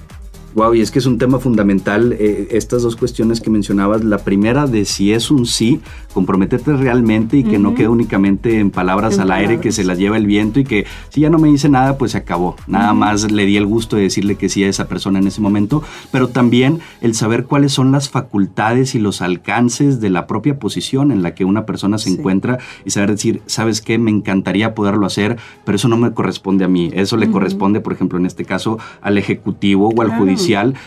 Wow, 0.55 0.75
y 0.75 0.81
es 0.81 0.91
que 0.91 0.99
es 0.99 1.07
un 1.07 1.19
tema 1.19 1.39
fundamental 1.39 2.15
eh, 2.15 2.49
estas 2.53 2.83
dos 2.83 2.97
cuestiones 2.97 3.41
que 3.41 3.51
mencionabas. 3.51 4.03
La 4.03 4.19
primera 4.19 4.67
de 4.67 4.87
si 4.87 5.13
es 5.13 5.31
un 5.31 5.45
sí, 5.45 5.81
comprometerte 6.15 6.73
realmente 6.73 7.37
y 7.37 7.45
que 7.45 7.59
no 7.59 7.75
quede 7.75 7.89
únicamente 7.89 8.59
en 8.59 8.71
palabras 8.71 9.19
al 9.19 9.31
aire, 9.31 9.61
que 9.61 9.73
se 9.73 9.85
las 9.85 9.99
lleva 9.99 10.17
el 10.17 10.27
viento 10.27 10.59
y 10.59 10.65
que 10.65 10.87
si 11.11 11.21
ya 11.21 11.31
no 11.31 11.39
me 11.39 11.49
dice 11.49 11.69
nada, 11.69 11.99
pues 11.99 12.13
se 12.13 12.19
acabó. 12.19 12.57
Nada 12.67 12.95
más 12.95 13.31
le 13.31 13.45
di 13.45 13.57
el 13.57 13.67
gusto 13.67 13.97
de 13.97 14.03
decirle 14.03 14.37
que 14.37 14.49
sí 14.49 14.65
a 14.65 14.69
esa 14.69 14.89
persona 14.89 15.19
en 15.19 15.27
ese 15.27 15.43
momento, 15.43 15.83
pero 16.11 16.29
también 16.29 16.81
el 17.03 17.15
saber 17.15 17.45
cuáles 17.45 17.73
son 17.73 17.93
las 17.93 18.09
facultades 18.09 18.95
y 18.95 18.99
los 18.99 19.21
alcances 19.21 20.01
de 20.01 20.09
la 20.09 20.27
propia 20.27 20.59
posición 20.59 21.13
en 21.13 21.23
la 21.23 21.35
que 21.35 21.45
una 21.45 21.67
persona 21.67 21.99
se 21.99 22.11
encuentra 22.11 22.59
y 22.87 22.91
saber 22.91 23.11
decir, 23.11 23.43
¿sabes 23.47 23.83
qué? 23.83 23.99
Me 23.99 24.11
encantaría 24.11 24.75
poderlo 24.75 25.07
hacer, 25.07 25.37
pero 25.65 25.77
eso 25.77 25.89
no 25.89 25.99
me 25.99 26.13
corresponde 26.13 26.65
a 26.65 26.69
mí. 26.69 26.91
Eso 26.95 27.19
le 27.19 27.31
corresponde, 27.31 27.81
por 27.81 27.93
ejemplo, 27.93 28.19
en 28.19 28.27
este 28.27 28.45
caso, 28.45 28.79
al 29.03 29.19
ejecutivo 29.19 29.91
o 29.95 30.03
al 30.03 30.11
judicial 30.11 30.38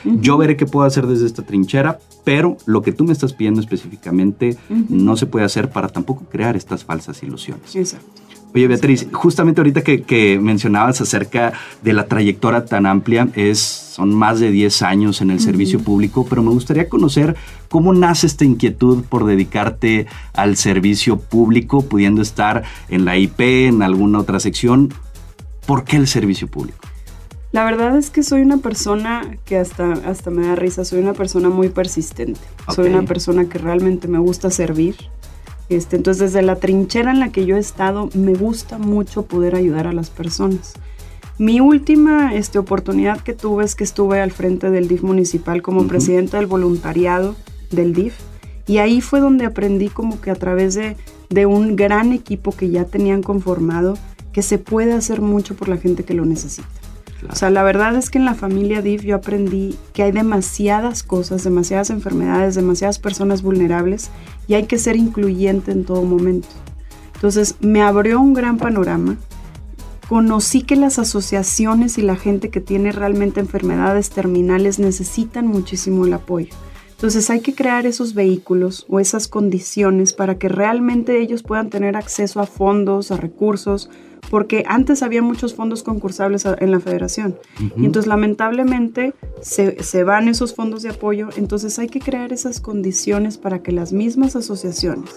yo 0.03 0.38
veré 0.38 0.57
qué 0.57 0.65
puedo 0.65 0.86
hacer 0.86 1.07
desde 1.07 1.25
esta 1.25 1.44
trinchera, 1.44 2.00
pero 2.24 2.57
lo 2.65 2.81
que 2.81 2.92
tú 2.92 3.03
me 3.03 3.13
estás 3.13 3.33
pidiendo 3.33 3.62
específicamente 3.62 4.57
no 4.89 5.18
se 5.18 5.25
puede 5.25 5.45
hacer 5.45 5.69
para 5.69 5.89
tampoco 5.89 6.25
crear 6.30 6.56
estas 6.56 6.83
falsas 6.83 7.21
ilusiones. 7.24 7.75
Exacto. 7.75 8.21
Oye, 8.53 8.68
Beatriz, 8.68 9.07
justamente 9.13 9.62
ahorita 9.62 9.81
que, 9.81 10.39
mencionabas 10.42 11.00
acerca 11.00 11.53
de 11.81 11.94
la 11.94 12.07
trayectoria 12.07 12.65
tan 12.65 12.86
amplia, 12.86 13.30
es, 13.36 13.59
son 13.59 14.13
más 14.13 14.42
de 14.42 14.51
10 14.51 14.81
años 14.81 15.21
en 15.21 15.31
el 15.31 15.39
servicio 15.39 15.80
público, 15.80 16.25
pero 16.30 16.44
me 16.44 16.51
gustaría 16.51 16.89
conocer 16.89 17.38
cómo 17.69 17.94
nace 17.94 18.27
esta 18.27 18.44
inquietud 18.44 19.06
por 19.07 19.25
dedicarte 19.25 20.07
al 20.33 20.57
servicio 20.57 21.18
público, 21.18 21.83
pudiendo 21.83 22.21
estar 22.21 22.63
en 22.89 23.06
la 23.06 23.18
IP, 23.18 23.39
en 23.39 23.83
alguna 23.83 24.19
otra 24.19 24.42
sección. 24.42 24.94
¿Por 25.65 25.86
qué 25.86 25.95
el 25.95 26.07
servicio 26.07 26.48
público? 26.48 26.91
La 27.51 27.65
verdad 27.65 27.98
es 27.98 28.09
que 28.09 28.24
soy 28.24 28.42
una 28.42 28.57
persona 28.57 29.38
que 29.44 29.57
hasta, 29.57 29.92
hasta 29.92 30.30
me 30.31 30.48
da 30.48 30.56
risa, 30.56 30.86
soy 30.86 31.00
una 31.00 31.13
persona 31.13 31.50
muy 31.50 31.68
persistente, 31.68 32.39
soy 32.74 32.89
una 32.89 33.03
persona 33.03 33.50
que 33.50 33.57
realmente 33.57 34.07
me 34.07 34.19
gusta 34.19 34.50
servir. 34.50 34.96
Este, 35.67 35.98
entonces 35.98 36.31
desde 36.31 36.46
la 36.46 36.58
trinchera 36.58 37.12
en 37.12 37.20
la 37.20 37.31
que 37.31 37.46
yo 37.46 37.58
he 37.58 37.60
estado, 37.60 38.10
me 38.13 38.36
gusta 38.36 38.77
mucho 38.77 39.24
poder 39.24 39.55
ayudar 39.55 39.88
a 39.88 39.93
las 39.93 40.10
personas. 40.10 40.74
Mi 41.38 41.60
última 41.60 42.34
este, 42.36 42.58
oportunidad 42.58 43.20
que 43.20 43.34
tuve 43.34 43.65
es 43.65 43.75
que 43.75 43.84
estuve 43.84 44.22
al 44.22 44.31
frente 44.31 44.70
del 44.70 44.88
DIF 44.88 45.03
municipal 45.03 45.62
como 45.62 45.88
presidenta 45.88 46.38
del 46.38 46.46
voluntariado 46.46 47.36
del 47.70 47.93
DIF 47.93 48.13
y 48.65 48.77
ahí 48.77 49.01
fue 49.01 49.20
donde 49.20 49.46
aprendí 49.46 49.89
como 49.89 50.22
que 50.22 50.31
a 50.31 50.36
través 50.36 50.75
de, 50.75 50.96
de 51.29 51.46
un 51.46 51.75
gran 51.75 52.13
equipo 52.13 52.51
que 52.53 52.70
ya 52.70 52.86
tenían 52.86 53.24
conformado, 53.24 53.98
que 54.31 54.41
se 54.41 54.58
puede 54.58 54.93
hacer 54.93 55.20
mucho 55.20 55.55
por 55.55 55.67
la 55.67 55.77
gente 55.77 56.03
que 56.03 56.13
lo 56.13 56.25
necesita. 56.25 56.67
O 57.30 57.36
sea, 57.36 57.50
la 57.50 57.63
verdad 57.63 57.96
es 57.96 58.10
que 58.10 58.18
en 58.18 58.25
la 58.25 58.34
familia 58.34 58.82
DIF 58.82 59.04
yo 59.04 59.16
aprendí 59.16 59.78
que 59.94 60.04
hay 60.04 60.12
demasiadas 60.12 61.04
cosas, 61.04 61.44
demasiadas 61.44 61.90
enfermedades, 61.90 62.56
demasiadas 62.56 63.00
personas 63.00 63.42
vulnerables 63.42 64.10
y 64.48 64.56
hay 64.56 64.66
que 64.66 64.80
ser 64.80 64.96
incluyente 64.96 65.72
en 65.72 65.86
todo 65.86 66.04
momento. 66.04 66.48
Entonces 67.16 67.56
me 67.60 67.82
abrió 67.82 68.20
un 68.20 68.34
gran 68.34 68.58
panorama. 68.58 69.18
Conocí 70.10 70.63
que 70.63 70.75
las 70.75 71.00
asociaciones 71.00 71.98
y 71.98 72.01
la 72.01 72.16
gente 72.16 72.50
que 72.50 72.60
tiene 72.60 72.92
realmente 72.92 73.40
enfermedades 73.40 74.10
terminales 74.10 74.80
necesitan 74.80 75.48
muchísimo 75.48 76.06
el 76.06 76.13
apoyo. 76.13 76.54
Entonces 76.90 77.30
hay 77.30 77.40
que 77.40 77.56
crear 77.56 77.86
esos 77.86 78.13
vehículos 78.13 78.86
o 78.90 79.00
esas 79.00 79.28
condiciones 79.28 80.13
para 80.13 80.38
que 80.38 80.50
realmente 80.50 81.20
ellos 81.20 81.44
puedan 81.44 81.70
tener 81.70 81.96
acceso 81.96 82.40
a 82.40 82.46
fondos, 82.46 83.12
a 83.12 83.18
recursos, 83.18 83.90
porque 84.32 84.64
antes 84.66 85.04
había 85.04 85.22
muchos 85.22 85.56
fondos 85.56 85.84
concursables 85.84 86.46
en 86.46 86.72
la 86.72 86.80
federación. 86.80 87.36
Y 87.76 87.86
entonces 87.86 88.08
lamentablemente 88.08 89.14
se, 89.42 89.84
se, 89.84 90.06
van 90.06 90.30
esos 90.30 90.56
fondos 90.56 90.84
de 90.84 90.90
apoyo, 90.90 91.28
entonces 91.36 91.78
hay 91.80 91.90
que 91.90 92.00
crear 92.00 92.32
esas 92.32 92.62
condiciones 92.62 93.38
para 93.38 93.62
que 93.62 93.74
las 93.74 93.92
mismas 93.92 94.38
asociaciones 94.38 95.10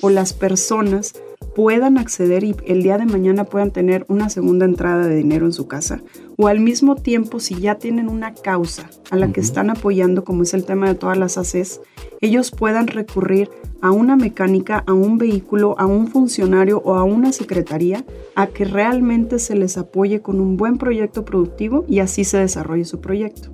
o 0.00 0.08
las 0.08 0.32
personas 0.32 1.12
puedan 1.54 1.98
acceder 1.98 2.44
y 2.44 2.56
el 2.64 2.82
día 2.82 2.96
de 2.96 3.04
mañana 3.04 3.44
puedan 3.44 3.72
tener 3.72 4.06
una 4.08 4.30
segunda 4.30 4.64
entrada 4.64 5.06
de 5.06 5.16
dinero 5.16 5.44
en 5.44 5.52
su 5.52 5.68
casa. 5.68 6.00
O 6.36 6.48
al 6.48 6.60
mismo 6.60 6.96
tiempo, 6.96 7.40
si 7.40 7.56
ya 7.56 7.76
tienen 7.76 8.08
una 8.08 8.34
causa 8.34 8.88
a 9.10 9.16
la 9.16 9.32
que 9.32 9.40
están 9.40 9.70
apoyando, 9.70 10.24
como 10.24 10.42
es 10.42 10.54
el 10.54 10.64
tema 10.64 10.88
de 10.88 10.94
todas 10.94 11.18
las 11.18 11.38
ACES, 11.38 11.80
ellos 12.20 12.50
puedan 12.50 12.86
recurrir 12.86 13.50
a 13.80 13.90
una 13.90 14.16
mecánica, 14.16 14.84
a 14.86 14.92
un 14.92 15.18
vehículo, 15.18 15.74
a 15.78 15.86
un 15.86 16.08
funcionario 16.08 16.80
o 16.84 16.94
a 16.94 17.04
una 17.04 17.32
secretaría 17.32 18.04
a 18.34 18.46
que 18.46 18.64
realmente 18.64 19.38
se 19.38 19.56
les 19.56 19.76
apoye 19.76 20.20
con 20.20 20.40
un 20.40 20.56
buen 20.56 20.78
proyecto 20.78 21.24
productivo 21.24 21.84
y 21.88 21.98
así 21.98 22.24
se 22.24 22.38
desarrolle 22.38 22.84
su 22.84 23.00
proyecto. 23.00 23.50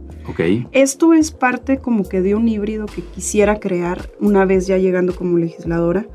Esto 0.72 1.14
es 1.14 1.30
parte 1.30 1.78
como 1.78 2.06
que 2.06 2.20
de 2.20 2.34
un 2.34 2.48
híbrido 2.48 2.84
que 2.84 3.02
quisiera 3.02 3.58
crear 3.58 4.10
una 4.20 4.44
vez 4.44 4.66
ya 4.66 4.76
llegando 4.76 5.16
como 5.16 5.38
legisladora, 5.38 6.06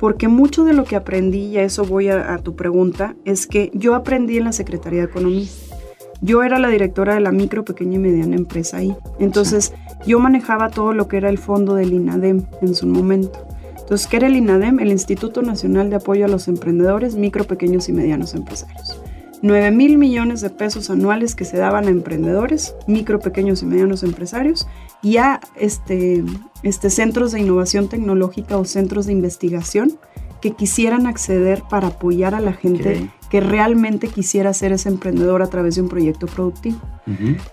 porque 0.00 0.26
mucho 0.26 0.64
de 0.64 0.72
lo 0.72 0.84
que 0.84 0.96
aprendí, 0.96 1.40
y 1.40 1.58
a 1.58 1.64
eso 1.64 1.84
voy 1.84 2.08
a, 2.08 2.32
a 2.32 2.38
tu 2.38 2.56
pregunta, 2.56 3.14
es 3.26 3.46
que 3.46 3.70
yo 3.74 3.94
aprendí 3.94 4.38
en 4.38 4.44
la 4.44 4.52
Secretaría 4.52 5.00
de 5.00 5.06
Economía. 5.06 5.46
Yo 6.20 6.42
era 6.42 6.58
la 6.58 6.68
directora 6.68 7.14
de 7.14 7.20
la 7.20 7.32
micro, 7.32 7.64
pequeña 7.64 7.96
y 7.96 7.98
mediana 7.98 8.36
empresa 8.36 8.78
ahí. 8.78 8.94
Entonces, 9.18 9.72
yo 10.06 10.18
manejaba 10.18 10.70
todo 10.70 10.92
lo 10.92 11.08
que 11.08 11.18
era 11.18 11.28
el 11.28 11.38
fondo 11.38 11.74
del 11.74 11.92
INADEM 11.92 12.44
en 12.60 12.74
su 12.74 12.86
momento. 12.86 13.46
Entonces, 13.78 14.06
¿qué 14.06 14.16
era 14.18 14.26
el 14.26 14.36
INADEM? 14.36 14.80
El 14.80 14.90
Instituto 14.90 15.42
Nacional 15.42 15.90
de 15.90 15.96
Apoyo 15.96 16.24
a 16.24 16.28
los 16.28 16.48
Emprendedores, 16.48 17.14
Micro, 17.14 17.44
Pequeños 17.44 17.88
y 17.88 17.92
Medianos 17.92 18.34
Empresarios. 18.34 19.00
9 19.42 19.70
mil 19.70 19.98
millones 19.98 20.40
de 20.40 20.50
pesos 20.50 20.90
anuales 20.90 21.34
que 21.34 21.44
se 21.44 21.56
daban 21.56 21.86
a 21.86 21.90
emprendedores, 21.90 22.74
micro, 22.86 23.20
pequeños 23.20 23.62
y 23.62 23.66
medianos 23.66 24.02
empresarios 24.02 24.66
y 25.02 25.18
a 25.18 25.40
este, 25.54 26.24
este, 26.62 26.90
centros 26.90 27.32
de 27.32 27.40
innovación 27.40 27.88
tecnológica 27.88 28.56
o 28.56 28.64
centros 28.64 29.06
de 29.06 29.12
investigación 29.12 29.98
que 30.40 30.52
quisieran 30.52 31.06
acceder 31.06 31.62
para 31.68 31.88
apoyar 31.88 32.34
a 32.34 32.40
la 32.40 32.52
gente 32.52 33.10
que 33.30 33.40
realmente 33.40 34.08
quisiera 34.08 34.54
ser 34.54 34.72
ese 34.72 34.88
emprendedor 34.88 35.42
a 35.42 35.48
través 35.48 35.74
de 35.74 35.82
un 35.82 35.88
proyecto 35.88 36.26
productivo. 36.26 36.78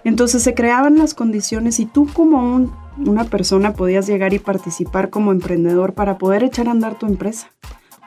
Entonces 0.04 0.44
se 0.44 0.54
creaban 0.54 0.98
las 0.98 1.14
condiciones 1.14 1.80
y 1.80 1.86
tú 1.86 2.08
como 2.12 2.72
una 2.98 3.26
persona 3.26 3.74
podías 3.74 4.08
llegar 4.08 4.34
y 4.34 4.40
participar 4.40 5.10
como 5.10 5.32
emprendedor 5.32 5.94
para 5.94 6.18
poder 6.18 6.44
echar 6.44 6.68
a 6.68 6.72
andar 6.72 6.98
tu 6.98 7.06
empresa. 7.06 7.50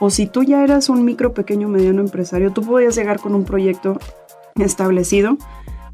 O 0.01 0.11
si 0.11 0.27
tú 0.27 0.45
ya 0.45 0.63
eras 0.63 0.89
un 0.89 1.05
micro, 1.05 1.35
pequeño, 1.35 1.69
mediano 1.69 2.01
empresario, 2.01 2.53
tú 2.53 2.63
podías 2.63 2.95
llegar 2.97 3.19
con 3.19 3.35
un 3.35 3.45
proyecto 3.45 3.99
establecido, 4.57 5.37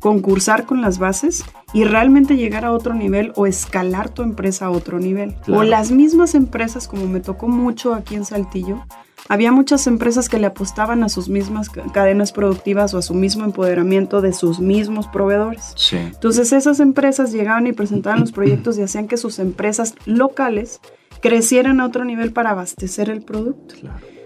concursar 0.05 0.67
con 0.67 0.83
las 0.83 0.99
bases 0.99 1.47
y 1.73 1.85
realmente 1.85 2.37
llegar 2.37 2.67
a 2.67 2.73
otro 2.73 2.93
nivel 2.93 3.33
o 3.37 3.47
escalar 3.47 4.11
tu 4.11 4.21
empresa 4.21 4.67
a 4.67 4.71
otro 4.71 4.99
nivel. 4.99 5.35
O 5.49 5.63
las 5.63 5.91
mismas 5.91 6.35
empresas, 6.35 6.89
como 6.89 7.07
me 7.07 7.21
tocó 7.21 7.49
mucho 7.49 7.95
aquí 7.95 8.15
en 8.15 8.27
Saltillo, 8.27 8.85
había 9.31 9.51
muchas 9.51 9.87
empresas 9.87 10.29
que 10.29 10.39
le 10.39 10.45
apostaban 10.45 11.05
a 11.05 11.09
sus 11.09 11.31
mismas 11.31 11.71
cadenas 11.71 12.33
productivas 12.33 12.93
o 12.93 12.99
a 12.99 13.03
su 13.03 13.15
mismo 13.15 13.47
empoderamiento 13.47 14.21
de 14.21 14.35
sus 14.35 14.61
mismos 14.61 15.09
proveedores. 15.09 15.75
Entonces 15.91 16.53
esas 16.53 16.81
empresas 16.81 17.33
llegaban 17.33 17.67
y 17.67 17.73
presentaban 17.73 18.21
los 18.21 18.31
proyectos 18.31 18.77
y 18.77 18.83
hacían 18.83 19.09
que 19.09 19.17
sus 19.17 19.39
empresas 19.39 19.95
locales 20.05 20.83
crecieran 21.23 21.81
a 21.81 21.87
otro 21.87 22.05
nivel 22.05 22.31
para 22.31 22.51
abastecer 22.51 23.09
el 23.09 23.23
producto. 23.23 23.77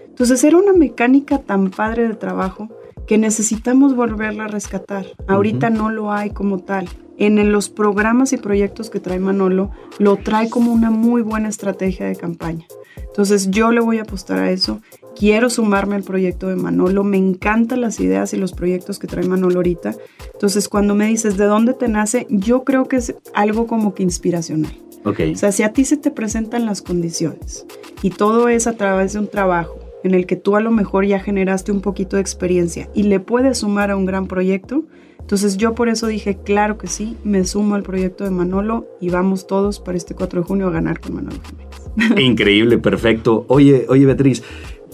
Entonces 0.09 0.43
era 0.43 0.57
una 0.57 0.73
mecánica 0.73 1.37
tan 1.37 1.69
padre 1.69 2.05
de 2.05 2.15
trabajo 2.15 2.67
que 3.09 3.17
necesitamos 3.17 3.95
volverla 3.95 4.43
a 4.43 4.47
rescatar. 4.47 5.07
Ahorita 5.27 5.71
no 5.71 5.89
lo 5.89 6.13
hay 6.13 6.29
como 6.29 6.59
tal. 6.59 6.87
En 7.17 7.51
los 7.51 7.67
programas 7.67 8.33
y 8.33 8.37
proyectos 8.37 8.91
que 8.91 8.99
trae 8.99 9.17
Manolo, 9.17 9.71
lo 9.97 10.17
trae 10.17 10.47
como 10.47 10.71
una 10.71 10.91
muy 10.91 11.23
buena 11.23 11.49
estrategia 11.49 12.05
de 12.05 12.15
campaña. 12.15 12.67
Entonces 12.97 13.49
yo 13.49 13.71
le 13.71 13.81
voy 13.81 13.97
a 13.97 14.03
apostar 14.03 14.37
a 14.37 14.51
eso. 14.51 14.79
Quiero 15.17 15.49
sumarme 15.49 15.95
al 15.95 16.03
proyecto 16.03 16.49
de 16.49 16.55
Manolo. 16.55 17.03
Me 17.03 17.17
encantan 17.17 17.81
las 17.81 17.99
ideas 17.99 18.31
y 18.35 18.37
los 18.37 18.53
proyectos 18.53 18.99
que 18.99 19.07
trae 19.07 19.25
Manolo 19.25 19.55
ahorita. 19.55 19.95
Entonces 20.31 20.69
cuando 20.69 20.93
me 20.93 21.07
dices 21.07 21.35
de 21.35 21.45
dónde 21.45 21.73
te 21.73 21.87
nace, 21.87 22.27
yo 22.29 22.63
creo 22.63 22.87
que 22.87 22.97
es 22.97 23.15
algo 23.33 23.65
como 23.65 23.95
que 23.95 24.03
inspiracional. 24.03 24.77
Okay. 25.03 25.33
O 25.33 25.35
sea, 25.35 25.51
si 25.51 25.63
a 25.63 25.73
ti 25.73 25.83
se 25.83 25.97
te 25.97 26.11
presentan 26.11 26.67
las 26.67 26.83
condiciones 26.83 27.65
y 28.03 28.11
todo 28.11 28.49
es 28.49 28.67
a 28.67 28.73
través 28.73 29.13
de 29.13 29.19
un 29.19 29.29
trabajo 29.29 29.78
en 30.03 30.13
el 30.13 30.25
que 30.25 30.35
tú 30.35 30.55
a 30.55 30.61
lo 30.61 30.71
mejor 30.71 31.05
ya 31.05 31.19
generaste 31.19 31.71
un 31.71 31.81
poquito 31.81 32.15
de 32.15 32.21
experiencia 32.21 32.89
y 32.93 33.03
le 33.03 33.19
puedes 33.19 33.59
sumar 33.59 33.91
a 33.91 33.97
un 33.97 34.05
gran 34.05 34.27
proyecto, 34.27 34.85
entonces 35.19 35.57
yo 35.57 35.75
por 35.75 35.89
eso 35.89 36.07
dije, 36.07 36.39
claro 36.43 36.77
que 36.77 36.87
sí, 36.87 37.15
me 37.23 37.45
sumo 37.45 37.75
al 37.75 37.83
proyecto 37.83 38.23
de 38.23 38.31
Manolo 38.31 38.87
y 38.99 39.09
vamos 39.09 39.45
todos 39.45 39.79
para 39.79 39.97
este 39.97 40.15
4 40.15 40.41
de 40.41 40.47
junio 40.47 40.67
a 40.67 40.71
ganar 40.71 40.99
con 40.99 41.15
Manolo 41.15 41.37
Jiménez. 41.47 42.19
Increíble, 42.25 42.77
perfecto. 42.77 43.45
Oye, 43.47 43.85
oye 43.89 44.05
Beatriz, 44.05 44.43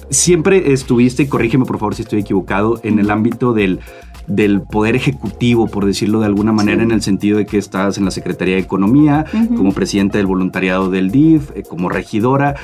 siempre 0.09 0.73
estuviste, 0.73 1.29
corrígeme 1.29 1.65
por 1.65 1.77
favor 1.77 1.95
si 1.95 2.01
estoy 2.01 2.19
equivocado, 2.19 2.79
en 2.83 2.99
el 2.99 3.11
ámbito 3.11 3.53
del 3.53 3.79
del 4.27 4.61
poder 4.61 4.95
ejecutivo, 4.95 5.67
por 5.67 5.85
decirlo 5.85 6.19
de 6.19 6.25
alguna 6.25 6.51
manera, 6.51 6.83
en 6.83 6.91
el 6.91 7.01
sentido 7.01 7.37
de 7.37 7.45
que 7.45 7.57
estás 7.57 7.97
en 7.97 8.05
la 8.05 8.11
Secretaría 8.11 8.55
de 8.55 8.61
Economía, 8.61 9.25
como 9.55 9.73
presidenta 9.73 10.17
del 10.17 10.27
voluntariado 10.27 10.89
del 10.89 11.11
DIF, 11.11 11.51
eh, 11.55 11.63
como 11.67 11.89
regidora. 11.89 12.55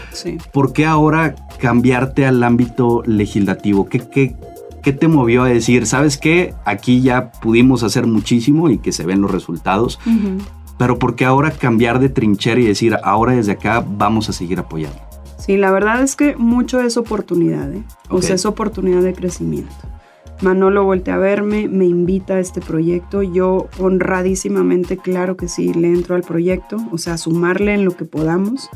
¿Por 0.51 0.73
qué 0.73 0.85
ahora 0.85 1.35
cambiarte 1.59 2.25
al 2.25 2.43
ámbito 2.43 3.03
legislativo? 3.05 3.87
¿Qué, 3.87 3.99
qué, 3.99 4.35
qué 4.81 4.93
te 4.93 5.07
movió 5.07 5.43
a 5.43 5.47
decir, 5.47 5.85
sabes 5.85 6.17
qué, 6.17 6.53
aquí 6.65 7.01
ya 7.01 7.31
pudimos 7.31 7.83
hacer 7.83 8.07
muchísimo 8.07 8.69
y 8.69 8.77
que 8.77 8.91
se 8.91 9.05
ven 9.05 9.21
los 9.21 9.31
resultados? 9.31 9.99
Pero 10.77 10.97
¿por 10.97 11.15
qué 11.15 11.25
ahora 11.25 11.51
cambiar 11.51 11.99
de 11.99 12.09
trinchera 12.09 12.59
y 12.59 12.65
decir, 12.65 12.97
ahora 13.03 13.33
desde 13.33 13.51
acá 13.51 13.85
vamos 13.87 14.29
a 14.29 14.33
seguir 14.33 14.59
apoyando? 14.59 14.99
Sí, 15.37 15.57
la 15.57 15.71
verdad 15.71 16.01
es 16.03 16.15
que 16.15 16.35
mucho 16.35 16.81
es 16.81 16.97
oportunidad, 16.97 17.73
¿eh? 17.73 17.83
o 18.09 18.21
sea, 18.21 18.35
es 18.35 18.45
oportunidad 18.45 19.01
de 19.01 19.13
crecimiento. 19.13 19.73
Manolo 20.41 20.83
voltea 20.83 21.15
a 21.15 21.19
verme, 21.19 21.67
me 21.67 21.85
invita 21.85 22.35
a 22.35 22.39
este 22.39 22.61
proyecto. 22.61 23.21
Yo 23.21 23.67
honradísimamente, 23.79 24.97
claro 24.97 25.37
que 25.37 25.47
sí, 25.47 25.73
le 25.73 25.87
entro 25.87 26.15
al 26.15 26.23
proyecto, 26.23 26.77
o 26.91 26.97
sea, 26.97 27.17
sumarle 27.17 27.73
en 27.73 27.85
lo 27.85 27.91
que 27.91 28.05
podamos. 28.05 28.69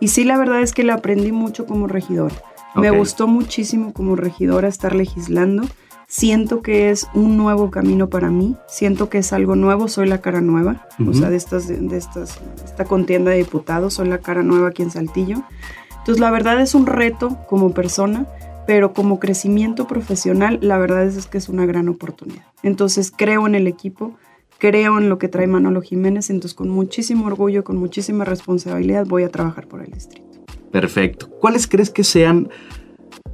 Y 0.00 0.08
sí, 0.08 0.24
la 0.24 0.38
verdad 0.38 0.62
es 0.62 0.72
que 0.72 0.82
le 0.82 0.92
aprendí 0.92 1.30
mucho 1.30 1.66
como 1.66 1.86
regidora. 1.86 2.34
Me 2.74 2.90
gustó 2.90 3.26
muchísimo 3.26 3.92
como 3.92 4.16
regidora 4.16 4.68
estar 4.68 4.94
legislando. 4.94 5.64
Siento 6.06 6.62
que 6.62 6.90
es 6.90 7.06
un 7.14 7.36
nuevo 7.36 7.70
camino 7.70 8.08
para 8.08 8.30
mí. 8.30 8.56
Siento 8.66 9.10
que 9.10 9.18
es 9.18 9.32
algo 9.32 9.56
nuevo. 9.56 9.88
Soy 9.88 10.08
la 10.08 10.20
cara 10.20 10.40
nueva. 10.40 10.88
O 11.06 11.12
sea, 11.12 11.30
de 11.30 11.36
estas, 11.36 11.68
de 11.68 11.96
estas, 11.96 12.40
esta 12.64 12.84
contienda 12.84 13.30
de 13.30 13.38
diputados, 13.38 13.94
soy 13.94 14.08
la 14.08 14.18
cara 14.18 14.42
nueva 14.42 14.68
aquí 14.68 14.82
en 14.82 14.90
Saltillo. 14.90 15.42
Entonces, 15.98 16.20
la 16.20 16.30
verdad 16.30 16.60
es 16.60 16.74
un 16.74 16.86
reto 16.86 17.38
como 17.48 17.74
persona 17.74 18.26
pero 18.70 18.92
como 18.92 19.18
crecimiento 19.18 19.88
profesional, 19.88 20.60
la 20.62 20.78
verdad 20.78 21.04
es, 21.04 21.26
que 21.26 21.38
es 21.38 21.48
una 21.48 21.66
gran 21.66 21.88
oportunidad. 21.88 22.44
Entonces 22.62 23.10
creo 23.10 23.48
en 23.48 23.56
el 23.56 23.66
equipo, 23.66 24.14
creo 24.58 24.96
en 24.96 25.08
lo 25.08 25.18
que 25.18 25.26
trae 25.26 25.48
Manolo 25.48 25.82
Jiménez, 25.82 26.30
entonces 26.30 26.54
con 26.54 26.68
muchísimo 26.68 27.26
orgullo, 27.26 27.64
con 27.64 27.78
muchísima 27.78 28.24
responsabilidad 28.24 29.06
voy 29.06 29.24
a 29.24 29.28
trabajar 29.28 29.66
por 29.66 29.82
el 29.82 29.90
distrito. 29.90 30.28
Perfecto. 30.70 31.28
¿Cuáles 31.28 31.66
crees 31.66 31.90
que 31.90 32.04
sean 32.04 32.48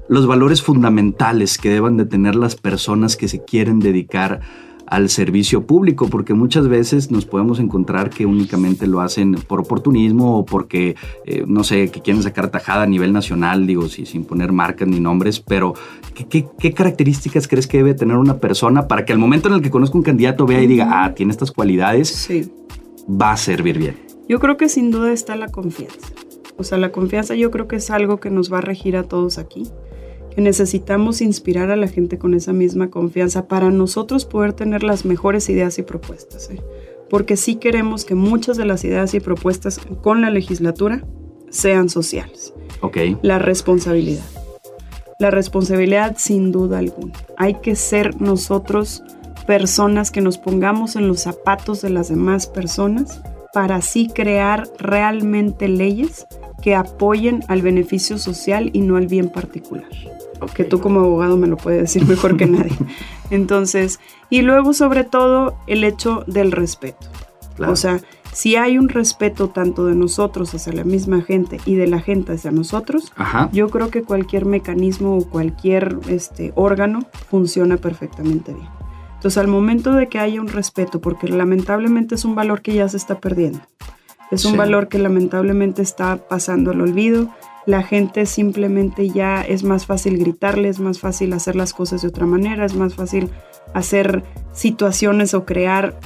los 0.09 0.27
valores 0.27 0.63
fundamentales 0.63 1.59
que 1.59 1.69
deban 1.69 1.99
de 1.99 2.07
tener 2.07 2.35
las 2.35 2.57
personas 2.57 3.19
que 3.19 3.29
se 3.29 3.45
quieren 3.45 3.79
dedicar 3.79 4.41
al 4.87 5.09
servicio 5.09 5.67
público, 5.67 6.09
porque 6.09 6.35
muchas 6.35 6.69
veces 6.69 7.11
nos 7.11 7.27
podemos 7.27 7.59
encontrar 7.59 8.11
que 8.11 8.27
únicamente 8.27 8.87
lo 8.87 9.01
hacen 9.01 9.35
por 9.35 9.61
oportunismo 9.61 10.39
o 10.39 10.45
porque, 10.45 10.97
eh, 11.25 11.45
no 11.47 11.65
sé, 11.65 11.91
que 11.91 12.01
quieren 12.01 12.23
sacar 12.23 12.51
tajada 12.51 12.85
a 12.85 12.87
nivel 12.87 13.13
nacional, 13.13 13.67
digo, 13.67 13.89
sin 13.89 14.25
poner 14.25 14.53
marcas 14.53 14.89
ni 14.89 15.01
nombres, 15.01 15.41
pero 15.41 15.75
¿qué, 16.15 16.47
¿qué, 16.59 16.73
características 16.73 17.49
crees 17.49 17.67
que 17.67 17.79
debe 17.79 17.95
tener 17.95 18.17
una 18.17 18.39
persona 18.39 18.87
para 18.87 19.05
que 19.05 19.13
al 19.13 19.19
momento 19.19 19.49
en 19.49 19.55
el 19.55 19.63
que 19.63 19.71
conozca 19.71 19.99
un 19.99 20.05
candidato 20.05 20.47
vea 20.47 20.63
y 20.63 20.67
diga, 20.67 21.05
ah, 21.05 21.15
tiene 21.15 21.33
estas 21.33 21.51
cualidades, 21.51 22.09
sí. 22.09 22.51
va 23.09 23.33
a 23.33 23.37
servir 23.37 23.79
bien? 23.79 23.97
Yo 24.29 24.39
creo 24.41 24.57
que 24.57 24.69
sin 24.69 24.91
duda 24.91 25.13
está 25.13 25.37
la 25.37 25.49
confianza. 25.49 25.99
O 26.59 26.65
sea, 26.65 26.79
la 26.79 26.91
confianza 26.91 27.35
yo 27.35 27.51
creo 27.51 27.69
que 27.69 27.77
es 27.77 27.91
algo 27.91 28.19
que 28.19 28.31
nos 28.31 28.53
va 28.53 28.59
a 28.59 28.63
regir 28.63 28.97
a 28.97 29.03
todos 29.03 29.39
aquí 29.39 29.71
necesitamos 30.43 31.23
inspirar 31.23 31.71
a 31.71 31.77
la 31.77 31.89
gente 31.89 32.19
con 32.19 32.35
esa 32.35 32.53
misma 32.53 32.91
confianza 32.91 33.49
para 33.49 33.71
nosotros 33.71 34.27
poder 34.27 34.53
tener 34.53 34.83
las 34.83 35.05
mejores 35.05 35.49
ideas 35.49 35.79
y 35.79 35.83
propuestas. 35.83 36.51
¿eh? 36.51 36.61
Porque 37.09 37.37
sí 37.37 37.57
queremos 37.57 38.05
que 38.05 38.15
muchas 38.15 38.57
de 38.57 38.67
las 38.67 38.85
ideas 38.85 39.15
y 39.15 39.21
propuestas 39.21 39.81
con 40.03 40.21
la 40.21 40.31
legislatura 40.31 41.05
sean 41.49 41.89
sociales. 41.89 42.53
Ok. 42.83 42.99
La 43.23 43.39
responsabilidad. 43.39 44.25
La 45.19 45.31
responsabilidad 45.31 46.17
sin 46.19 46.53
duda 46.53 46.79
alguna. 46.79 47.15
Hay 47.39 47.55
que 47.63 47.75
ser 47.75 48.21
nosotros 48.21 49.03
personas 49.47 50.11
que 50.11 50.21
nos 50.21 50.37
pongamos 50.37 50.97
en 50.97 51.09
los 51.09 51.21
zapatos 51.21 51.81
de 51.81 51.89
las 51.89 52.11
demás 52.11 52.47
personas 52.47 53.23
para 53.55 53.77
así 53.77 54.09
crear 54.09 54.69
realmente 54.79 55.69
leyes 55.69 56.27
que 56.61 56.75
apoyen 56.75 57.43
al 57.49 57.63
beneficio 57.63 58.19
social 58.19 58.69
y 58.75 58.81
no 58.81 58.97
al 58.97 59.07
bien 59.07 59.31
particular 59.31 59.87
que 60.55 60.65
tú 60.65 60.81
como 60.81 61.01
abogado 61.01 61.37
me 61.37 61.47
lo 61.47 61.57
puedes 61.57 61.81
decir 61.83 62.07
mejor 62.07 62.37
que 62.37 62.47
nadie. 62.47 62.77
Entonces, 63.31 64.01
y 64.31 64.43
luego 64.43 64.73
sobre 64.73 65.05
todo 65.05 65.57
el 65.67 65.85
hecho 65.85 66.25
del 66.27 66.53
respeto. 66.53 67.07
O 67.59 67.77
sea, 67.77 68.01
si 68.33 68.57
hay 68.57 68.77
un 68.77 68.91
respeto 68.91 69.49
tanto 69.49 69.87
de 69.87 69.95
nosotros 69.95 70.55
hacia 70.55 70.73
la 70.75 70.85
misma 70.85 71.23
gente 71.23 71.59
y 71.65 71.75
de 71.75 71.87
la 71.87 72.01
gente 72.01 72.33
hacia 72.33 72.51
nosotros, 72.51 73.13
yo 73.51 73.71
creo 73.71 73.89
que 73.89 74.03
cualquier 74.03 74.45
mecanismo 74.45 75.17
o 75.17 75.25
cualquier 75.25 75.97
este, 76.09 76.53
órgano 76.55 77.01
funciona 77.31 77.79
perfectamente 77.79 78.53
bien. 78.53 78.69
Entonces, 79.15 79.39
al 79.39 79.49
momento 79.49 79.93
de 79.93 80.09
que 80.09 80.19
haya 80.19 80.41
un 80.41 80.49
respeto, 80.49 81.01
porque 81.01 81.29
lamentablemente 81.29 82.15
es 82.15 82.27
un 82.27 82.35
valor 82.35 82.61
que 82.61 82.75
ya 82.75 82.87
se 82.91 82.99
está 82.99 83.21
perdiendo, 83.21 83.61
es 84.31 84.45
un 84.45 84.57
valor 84.57 84.89
que 84.89 84.99
lamentablemente 84.99 85.81
está 85.81 86.17
pasando 86.29 86.73
al 86.73 86.83
olvido, 86.83 87.31
la 87.67 87.83
gente 87.83 88.27
simplemente 88.27 89.11
ya 89.11 89.43
es 89.43 89.65
más 89.65 89.87
fácil 89.87 90.19
gritarle, 90.19 90.69
es 90.69 90.79
más 90.79 91.01
fácil 91.01 91.33
hacer 91.33 91.57
las 91.57 91.73
cosas 91.73 92.03
de 92.03 92.09
otra 92.09 92.27
manera, 92.27 92.65
es 92.65 92.75
más 92.75 92.95
fácil 92.95 93.31
hacer 93.75 94.23
situaciones 94.53 95.35
o 95.35 95.45
crear 95.45 95.99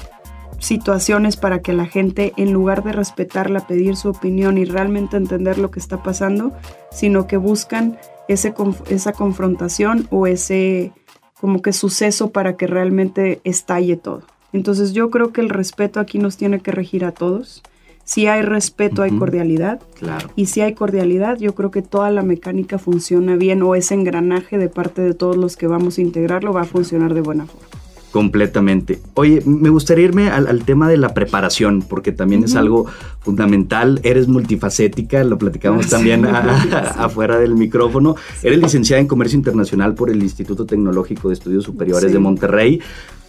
situaciones 0.58 1.36
para 1.36 1.60
que 1.60 1.72
la 1.72 1.86
gente, 1.86 2.32
en 2.36 2.52
lugar 2.52 2.82
de 2.82 2.92
respetarla, 2.92 3.66
pedir 3.66 3.96
su 3.96 4.08
opinión 4.08 4.58
y 4.58 4.64
realmente 4.64 5.16
entender 5.16 5.58
lo 5.58 5.70
que 5.70 5.80
está 5.80 6.02
pasando, 6.02 6.52
sino 6.90 7.26
que 7.26 7.36
buscan 7.36 7.98
esa 8.28 9.12
confrontación 9.12 10.06
o 10.10 10.26
ese 10.26 10.92
como 11.40 11.62
que 11.62 11.72
suceso 11.72 12.30
para 12.30 12.56
que 12.56 12.66
realmente 12.66 13.40
estalle 13.44 13.96
todo. 13.96 14.22
Entonces 14.52 14.92
yo 14.92 15.10
creo 15.10 15.32
que 15.32 15.40
el 15.40 15.48
respeto 15.48 16.00
aquí 16.00 16.18
nos 16.18 16.36
tiene 16.36 16.60
que 16.60 16.70
regir 16.70 17.04
a 17.04 17.12
todos. 17.12 17.62
Si 18.10 18.26
hay 18.26 18.42
respeto, 18.42 19.02
hay 19.02 19.16
cordialidad. 19.16 19.80
Claro. 19.96 20.30
Y 20.34 20.46
si 20.46 20.62
hay 20.62 20.74
cordialidad, 20.74 21.38
yo 21.38 21.54
creo 21.54 21.70
que 21.70 21.80
toda 21.80 22.10
la 22.10 22.22
mecánica 22.24 22.76
funciona 22.76 23.36
bien 23.36 23.62
o 23.62 23.76
ese 23.76 23.94
engranaje 23.94 24.58
de 24.58 24.68
parte 24.68 25.00
de 25.00 25.14
todos 25.14 25.36
los 25.36 25.56
que 25.56 25.68
vamos 25.68 25.96
a 25.96 26.00
integrarlo 26.00 26.52
va 26.52 26.62
a 26.62 26.64
funcionar 26.64 27.14
de 27.14 27.20
buena 27.20 27.46
forma. 27.46 27.68
Completamente. 28.10 29.00
Oye, 29.14 29.44
me 29.46 29.68
gustaría 29.68 30.06
irme 30.06 30.28
al, 30.28 30.64
tema 30.64 30.88
de 30.88 30.96
la 30.96 31.14
preparación, 31.14 31.82
porque 31.82 32.10
también 32.10 32.42
es 32.42 32.56
algo 32.56 32.86
fundamental. 33.20 34.00
Eres 34.02 34.26
multifacética, 34.26 35.22
lo 35.22 35.38
platicamos 35.38 35.86
también 35.86 36.26
afuera 36.96 37.38
del 37.38 37.54
micrófono. 37.54 38.16
Eres 38.42 38.58
licenciada 38.58 39.00
en 39.00 39.06
Comercio 39.06 39.36
Internacional 39.36 39.94
por 39.94 40.10
el 40.10 40.20
Instituto 40.20 40.66
Tecnológico 40.66 41.28
de 41.28 41.34
Estudios 41.34 41.62
Superiores 41.62 42.12
de 42.12 42.18
Monterrey, 42.18 42.80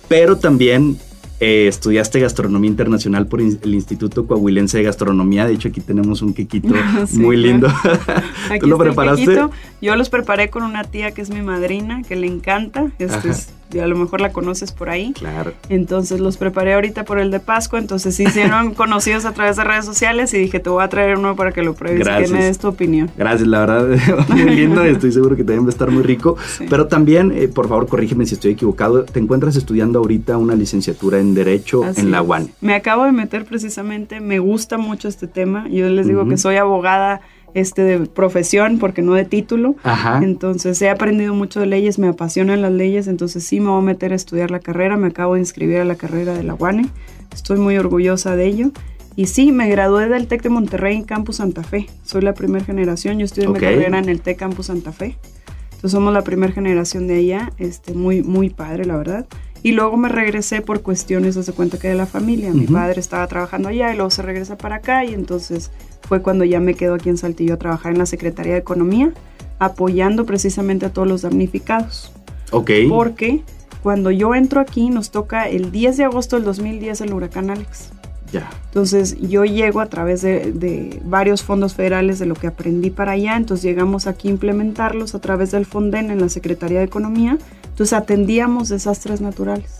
pero 0.08 0.40
también 0.40 0.98
eh, 1.44 1.68
estudiaste 1.68 2.20
gastronomía 2.20 2.70
internacional 2.70 3.26
por 3.26 3.42
el 3.42 3.74
Instituto 3.74 4.28
Coahuilense 4.28 4.78
de 4.78 4.84
Gastronomía. 4.84 5.48
De 5.48 5.54
hecho, 5.54 5.70
aquí 5.70 5.82
tenemos 5.82 6.22
un 6.22 6.36
quequito 6.36 6.76
muy 7.14 7.36
lindo. 7.36 7.68
¿Tú 8.60 8.68
lo 8.68 8.78
preparaste? 8.78 9.48
Yo 9.82 9.96
los 9.96 10.10
preparé 10.10 10.52
con 10.52 10.62
una 10.62 10.84
tía 10.84 11.12
que 11.12 11.24
es 11.24 11.32
mi 11.32 11.42
madrina, 11.42 12.04
que 12.08 12.16
le 12.16 12.28
encanta. 12.28 12.92
Este 13.00 13.30
es 13.30 13.50
a 13.80 13.88
lo 13.88 13.96
mejor 13.96 14.22
la 14.22 14.32
conoces 14.32 14.72
por 14.72 14.90
ahí. 14.90 15.14
Claro. 15.14 15.54
Entonces 15.70 16.20
los 16.20 16.38
preparé 16.38 16.74
ahorita 16.74 17.06
por 17.06 17.20
el 17.20 17.32
de 17.32 17.40
Pascua, 17.40 17.80
entonces 17.80 18.16
se 18.16 18.24
hicieron 18.24 18.74
conocidos 18.76 19.26
a 19.26 19.34
través 19.34 19.56
de 19.58 19.64
redes 19.64 19.86
sociales 19.86 20.34
y 20.34 20.38
dije, 20.38 20.60
te 20.60 20.70
voy 20.70 20.84
a 20.84 20.90
traer 20.90 21.18
uno 21.18 21.36
para 21.36 21.52
que 21.52 21.62
lo 21.64 21.74
pruebes 21.74 22.08
y 22.08 22.24
que 22.26 22.34
me 22.34 22.44
des 22.44 22.60
tu 22.60 22.68
opinión. 22.68 23.10
Gracias, 23.18 23.48
la 23.48 23.60
verdad, 23.60 24.28
muy 24.30 24.44
lindo, 24.44 24.84
estoy 24.84 25.12
seguro 25.12 25.36
que 25.36 25.44
también 25.44 25.64
va 25.64 25.68
a 25.68 25.72
estar 25.72 25.92
muy 25.92 26.04
rico. 26.04 26.38
Pero 26.70 26.88
también, 26.88 27.32
eh, 27.36 27.48
por 27.48 27.68
favor, 27.68 27.88
corrígeme 27.88 28.26
si 28.26 28.36
estoy 28.36 28.52
equivocado, 28.52 29.04
te 29.04 29.20
encuentras 29.20 29.56
estudiando 29.56 30.00
ahorita 30.00 30.38
una 30.38 30.56
licenciatura 30.56 31.20
en 31.20 31.34
Derecho 31.34 31.84
en 31.96 32.12
la 32.12 32.22
UAN. 32.22 32.50
Me 32.62 32.76
acabo 32.76 33.06
de 33.06 33.12
meter 33.12 33.46
precisamente, 33.46 34.20
me 34.20 34.40
gusta 34.40 34.78
mucho 34.78 35.08
este 35.08 35.28
tema, 35.28 35.68
yo 35.70 35.90
les 35.90 36.08
digo 36.08 36.28
que 36.28 36.38
soy 36.38 36.58
abogada 36.58 37.22
este, 37.54 37.84
de 37.84 38.06
profesión, 38.06 38.80
porque 38.80 39.02
no 39.02 39.14
de 39.14 39.26
título. 39.26 39.76
Entonces 40.22 40.82
he 40.82 40.90
aprendido 40.90 41.34
mucho 41.34 41.60
de 41.60 41.66
leyes, 41.66 42.00
me 42.00 42.08
apasionan 42.08 42.62
las 42.62 42.72
leyes, 42.72 43.08
entonces 43.08 43.44
sí 43.44 43.60
me 43.60 43.70
voy 43.70 43.80
a 43.80 43.86
meter 43.86 44.14
a 44.14 44.16
estudiar 44.16 44.52
la 44.52 44.60
carrera, 44.60 44.98
me 44.98 45.08
acabo 45.08 45.36
de 45.36 45.42
inscribir 45.42 45.78
a 45.78 45.86
la 45.86 45.96
carrera 45.96 46.34
de 46.34 46.44
la 46.44 46.56
UANE, 46.56 46.88
estoy 47.34 47.58
muy 47.58 47.78
orgullosa 47.78 48.36
de 48.36 48.46
ello. 48.46 48.72
Y 49.16 49.28
sí, 49.28 49.52
me 49.52 49.70
gradué 49.70 50.08
del 50.08 50.28
TEC 50.28 50.44
de 50.44 50.50
Monterrey 50.50 50.96
en 50.96 51.04
Campus 51.04 51.38
Santa 51.38 51.64
Fe. 51.64 51.88
Soy 52.04 52.22
la 52.22 52.34
primera 52.34 52.64
generación, 52.64 53.20
yo 53.20 53.26
estudié 53.26 53.50
mi 53.50 53.60
carrera 53.60 54.00
en 54.00 54.08
el 54.08 54.22
TEC 54.22 54.38
Campus 54.38 54.68
Santa 54.68 54.94
Fe. 54.94 55.18
Entonces 55.66 55.92
somos 55.92 56.14
la 56.14 56.22
primera 56.22 56.54
generación 56.54 57.08
de 57.08 57.18
allá, 57.18 57.52
este, 57.58 57.94
muy, 57.94 58.24
muy 58.24 58.50
padre, 58.50 58.86
la 58.86 58.96
verdad. 58.96 59.26
Y 59.64 59.74
luego 59.74 59.96
me 59.96 60.10
regresé 60.10 60.62
por 60.62 60.82
cuestiones, 60.82 61.38
hace 61.38 61.54
cuenta 61.54 61.78
que 61.78 61.88
de 61.88 61.96
la 61.96 62.08
familia. 62.08 62.52
Mi 62.52 62.66
padre 62.66 63.00
estaba 63.00 63.28
trabajando 63.28 63.70
allá 63.70 63.94
y 63.94 63.96
luego 63.96 64.10
se 64.10 64.24
regresa 64.24 64.58
para 64.58 64.78
acá 64.78 65.06
y 65.06 65.14
entonces 65.14 65.70
fue 66.08 66.22
cuando 66.22 66.46
ya 66.46 66.60
me 66.60 66.74
quedo 66.74 66.96
aquí 66.96 67.10
en 67.10 67.18
Saltillo 67.18 67.54
a 67.54 67.58
trabajar 67.58 67.92
en 67.92 68.00
la 68.00 68.08
Secretaría 68.08 68.54
de 68.54 68.60
Economía, 68.60 69.12
apoyando 69.60 70.26
precisamente 70.26 70.88
a 70.88 70.90
todos 70.94 71.08
los 71.08 71.22
damnificados. 71.22 72.12
Ok. 72.52 72.72
Porque 72.90 73.44
cuando 73.84 74.10
yo 74.10 74.34
entro 74.34 74.62
aquí 74.62 74.90
nos 74.90 75.12
toca 75.12 75.48
el 75.48 75.72
10 75.72 75.98
de 75.98 76.04
agosto 76.06 76.38
del 76.38 76.46
2010 76.46 77.02
el 77.02 77.14
huracán 77.14 77.52
Alex. 77.52 77.92
Ya. 78.34 78.50
Entonces 78.66 79.18
yo 79.20 79.44
llego 79.46 79.80
a 79.80 79.88
través 79.88 80.22
de, 80.22 80.54
de, 80.54 81.02
varios 81.04 81.44
fondos 81.44 81.76
federales 81.76 82.18
de 82.18 82.26
lo 82.26 82.34
que 82.34 82.48
aprendí 82.48 82.90
para 82.90 83.12
allá, 83.12 83.36
entonces 83.36 83.64
llegamos 83.64 84.08
aquí 84.08 84.30
a 84.30 84.32
implementarlos 84.32 85.16
a 85.16 85.20
través 85.20 85.52
del 85.52 85.66
Fonden 85.66 86.12
en 86.12 86.22
la 86.22 86.30
Secretaría 86.30 86.80
de 86.80 86.86
Economía 86.86 87.38
entonces 87.72 87.94
atendíamos 87.94 88.70
desastres 88.70 89.22
naturales. 89.22 89.80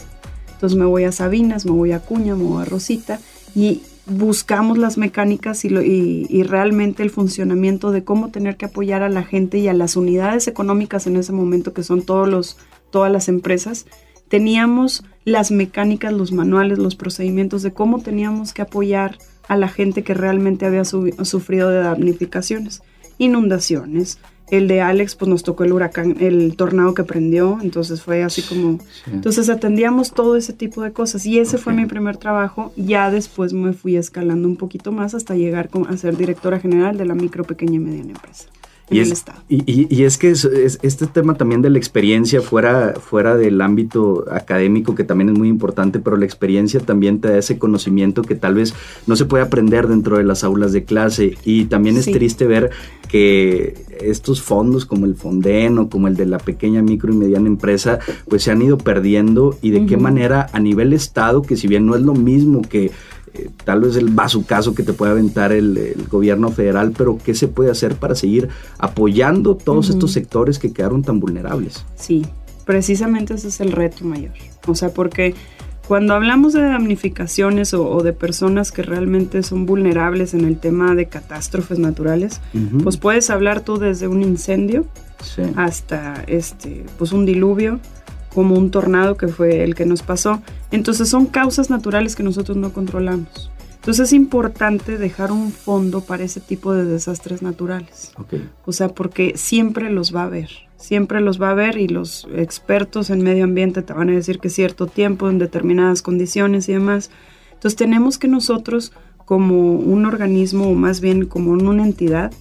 Entonces 0.54 0.78
me 0.78 0.86
voy 0.86 1.04
a 1.04 1.12
Sabinas, 1.12 1.66
me 1.66 1.72
voy 1.72 1.92
a 1.92 2.00
Cuña, 2.00 2.36
me 2.36 2.44
voy 2.44 2.62
a 2.62 2.66
Rosita 2.66 3.20
y 3.56 3.82
buscamos 4.06 4.78
las 4.78 4.98
mecánicas 4.98 5.64
y, 5.66 5.70
y, 5.70 6.44
realmente 6.44 7.04
el 7.04 7.12
funcionamiento 7.12 7.92
de 7.92 8.04
cómo 8.04 8.30
tener 8.30 8.58
que 8.58 8.66
apoyar 8.66 9.04
a 9.04 9.10
la 9.10 9.24
gente 9.24 9.60
y 9.60 9.68
a 9.68 9.74
las 9.74 9.96
unidades 9.96 10.48
económicas 10.48 11.08
en 11.08 11.18
ese 11.18 11.32
momento, 11.32 11.74
que 11.74 11.84
son 11.84 12.02
todos 12.02 12.28
los, 12.28 12.58
todas 12.90 13.12
las 13.12 13.30
empresas. 13.30 13.86
Teníamos 14.28 15.04
las 15.26 15.52
mecánicas, 15.52 16.14
los 16.14 16.32
manuales, 16.32 16.80
los 16.80 16.96
procedimientos 16.96 17.64
de 17.64 17.74
cómo 17.74 18.00
teníamos 18.02 18.54
que 18.54 18.64
apoyar 18.64 19.18
a 19.48 19.58
la 19.58 19.68
gente 19.68 20.04
que 20.04 20.14
realmente 20.14 20.66
había 20.66 20.86
sufrido 20.86 21.70
de 21.70 21.80
damnificaciones, 21.80 22.82
inundaciones, 23.18 24.20
el 24.52 24.68
de 24.68 24.82
Alex, 24.82 25.16
pues 25.16 25.30
nos 25.30 25.44
tocó 25.44 25.64
el 25.64 25.74
huracán, 25.74 26.18
el 26.20 26.56
tornado 26.56 26.94
que 26.94 27.04
prendió, 27.04 27.58
entonces 27.62 28.02
fue 28.02 28.22
así 28.22 28.42
como... 28.42 28.80
Entonces 29.12 29.50
atendíamos 29.50 30.12
todo 30.12 30.36
ese 30.36 30.54
tipo 30.54 30.84
de 30.84 30.92
cosas 30.92 31.26
y 31.26 31.40
ese 31.40 31.58
fue 31.58 31.74
mi 31.74 31.86
primer 31.86 32.18
trabajo. 32.18 32.74
Ya 32.76 33.10
después 33.10 33.54
me 33.54 33.74
fui 33.74 33.96
escalando 33.96 34.48
un 34.48 34.58
poquito 34.58 34.92
más 34.92 35.16
hasta 35.16 35.36
llegar 35.36 35.70
a 35.88 35.98
ser 35.98 36.18
directora 36.18 36.60
general 36.60 36.98
de 36.98 37.06
la 37.06 37.16
micro, 37.16 37.46
pequeña 37.46 37.76
y 37.76 37.80
mediana 37.80 38.12
empresa 38.12 38.48
y 38.92 39.00
es, 39.00 39.24
Y, 39.48 40.04
es 40.04 40.18
que 40.18 40.32
este 40.32 41.08
tema 41.08 41.36
también 41.36 41.62
de 41.62 41.70
la 41.70 41.78
experiencia 41.78 42.42
fuera, 42.42 42.94
fuera 43.00 43.36
del 43.36 43.62
ámbito 43.62 44.26
académico, 44.30 44.96
que 44.96 45.04
también 45.04 45.30
es 45.30 45.38
muy 45.38 45.48
importante, 45.48 46.00
pero 46.00 46.18
la 46.18 46.26
experiencia 46.26 46.80
también 46.80 47.22
te 47.22 47.30
da 47.30 47.38
ese 47.38 47.58
conocimiento 47.58 48.22
que 48.22 48.36
tal 48.36 48.56
vez 48.56 48.74
no 49.08 49.16
se 49.16 49.26
puede 49.26 49.44
aprender 49.44 49.88
dentro 49.88 50.18
de 50.18 50.24
las 50.24 50.44
aulas 50.44 50.74
de 50.74 50.84
clase. 50.84 51.38
Y 51.46 51.66
también 51.66 51.98
es 51.98 52.06
triste 52.06 52.46
ver 52.46 52.72
que 53.08 53.86
estos 54.02 54.42
fondos 54.42 54.86
como 54.86 55.06
el 55.06 55.16
Fonden 55.16 55.78
o 55.78 55.90
como 55.90 56.08
el 56.08 56.16
de 56.16 56.26
la 56.26 56.38
pequeña, 56.38 56.82
micro 56.82 57.14
y 57.14 57.18
mediana 57.18 57.48
empresa, 57.48 58.00
pues 58.28 58.44
se 58.44 58.52
han 58.52 58.62
ido 58.62 58.78
perdiendo 58.78 59.58
y 59.62 59.72
de 59.72 59.86
qué 59.86 59.98
manera 59.98 60.48
a 60.54 60.60
nivel 60.60 60.94
Estado, 60.94 61.42
que 61.42 61.56
si 61.56 61.68
bien 61.68 61.86
no 61.86 61.96
es 61.96 62.02
lo 62.02 62.14
mismo 62.14 62.62
que 62.62 62.92
eh, 63.34 63.50
tal 63.64 63.82
vez 63.82 63.96
el 63.96 64.14
caso 64.46 64.76
que 64.76 64.84
te 64.84 64.94
puede 64.94 65.12
aventar 65.12 65.52
el, 65.52 66.06
gobierno 66.10 66.52
federal, 66.52 66.94
pero 66.98 67.18
¿qué 67.24 67.34
se 67.34 67.48
puede 67.48 67.72
hacer 67.72 67.96
para 67.96 68.16
seguir 68.16 68.50
apoyando 68.78 69.56
todos 69.56 69.90
estos 69.90 70.12
sectores 70.12 70.60
que 70.60 70.74
quedaron 70.74 71.04
tan 71.04 71.20
vulnerables? 71.20 71.86
Sí, 71.96 72.26
precisamente 72.66 73.34
ese 73.34 73.48
es 73.48 73.62
el 73.62 73.72
reto 73.72 74.06
mayor. 74.06 74.34
O 74.68 74.76
sea, 74.76 74.94
porque 74.94 75.36
cuando 75.88 76.14
hablamos 76.14 76.54
de 76.54 76.62
damnificaciones 76.62 77.74
o, 77.74 78.02
de 78.02 78.14
personas 78.14 78.72
que 78.72 78.82
realmente 78.84 79.44
son 79.44 79.66
vulnerables 79.66 80.34
en 80.34 80.46
el 80.46 80.58
tema 80.58 80.96
de 80.96 81.08
catástrofes 81.08 81.80
naturales, 81.80 82.42
pues 82.84 82.98
puedes 82.98 83.30
hablar 83.30 83.62
tú 83.62 83.78
desde 83.78 84.08
un 84.08 84.22
incendio 84.22 84.86
hasta 85.56 86.24
este, 86.28 86.86
pues 86.98 87.12
un 87.12 87.26
diluvio, 87.26 87.80
como 88.34 88.56
un 88.56 88.72
tornado 88.72 89.18
que 89.18 89.28
fue 89.28 89.64
el 89.64 89.76
que 89.76 89.86
nos 89.86 90.04
pasó. 90.04 90.42
Entonces 90.72 91.10
son 91.10 91.26
causas 91.26 91.70
naturales 91.70 92.16
que 92.16 92.24
nosotros 92.24 92.58
no 92.58 92.74
controlamos. 92.74 93.52
Entonces 93.76 94.10
es 94.10 94.14
importante 94.14 95.00
dejar 95.00 95.32
un 95.32 95.52
fondo 95.52 96.02
para 96.02 96.24
ese 96.24 96.40
tipo 96.40 96.72
de 96.72 96.86
desastres 96.86 97.42
naturales. 97.42 98.14
O 98.64 98.74
sea, 98.74 98.90
porque 98.90 99.34
siempre 99.36 99.90
los 99.90 100.16
va 100.16 100.22
a 100.22 100.26
haber, 100.26 100.50
siempre 100.78 101.20
los 101.20 101.42
va 101.42 101.48
a 101.48 101.52
haber 101.52 101.78
y 101.78 101.88
los 101.88 102.28
expertos 102.36 103.10
en 103.10 103.24
medio 103.24 103.44
ambiente 103.44 103.82
te 103.82 103.94
van 103.94 104.10
a 104.10 104.14
decir 104.14 104.38
que 104.38 104.50
cierto 104.50 104.86
tiempo, 104.86 105.32
en 105.32 105.40
determinadas 105.40 106.04
condiciones 106.04 106.70
y 106.70 106.74
demás. 106.74 107.10
Entonces 107.54 107.76
tenemos 107.76 108.20
que 108.20 108.28
nosotros 108.28 108.94
como 109.26 109.74
un 109.74 110.06
organismo 110.06 110.70
o 110.70 110.74
más 110.74 111.02
bien 111.02 111.26
como 111.26 111.52
una 111.52 111.84
entidad, 111.84 112.32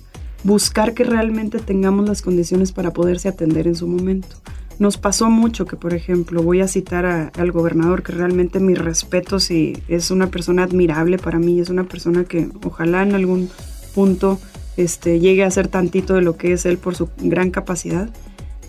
buscar 0.44 0.92
que 0.92 1.04
realmente 1.04 1.58
tengamos 1.58 2.06
las 2.06 2.20
condiciones 2.20 2.72
para 2.72 2.92
poderse 2.92 3.28
atender 3.28 3.66
en 3.66 3.76
su 3.76 3.86
momento. 3.86 4.36
Nos 4.80 4.96
pasó 4.96 5.28
mucho 5.28 5.66
que, 5.66 5.76
por 5.76 5.92
ejemplo, 5.92 6.42
voy 6.42 6.62
a 6.62 6.66
citar 6.66 7.04
al 7.04 7.52
gobernador, 7.52 8.02
que 8.02 8.12
realmente 8.12 8.60
mi 8.60 8.74
respeto, 8.74 9.38
si 9.38 9.74
es 9.88 10.10
una 10.10 10.28
persona 10.28 10.62
admirable 10.62 11.18
para 11.18 11.38
mí, 11.38 11.60
es 11.60 11.68
una 11.68 11.84
persona 11.84 12.24
que 12.24 12.48
ojalá 12.64 13.02
en 13.02 13.14
algún 13.14 13.50
punto 13.94 14.40
este, 14.78 15.20
llegue 15.20 15.44
a 15.44 15.50
ser 15.50 15.68
tantito 15.68 16.14
de 16.14 16.22
lo 16.22 16.38
que 16.38 16.54
es 16.54 16.64
él 16.64 16.78
por 16.78 16.96
su 16.96 17.10
gran 17.18 17.50
capacidad. 17.50 18.08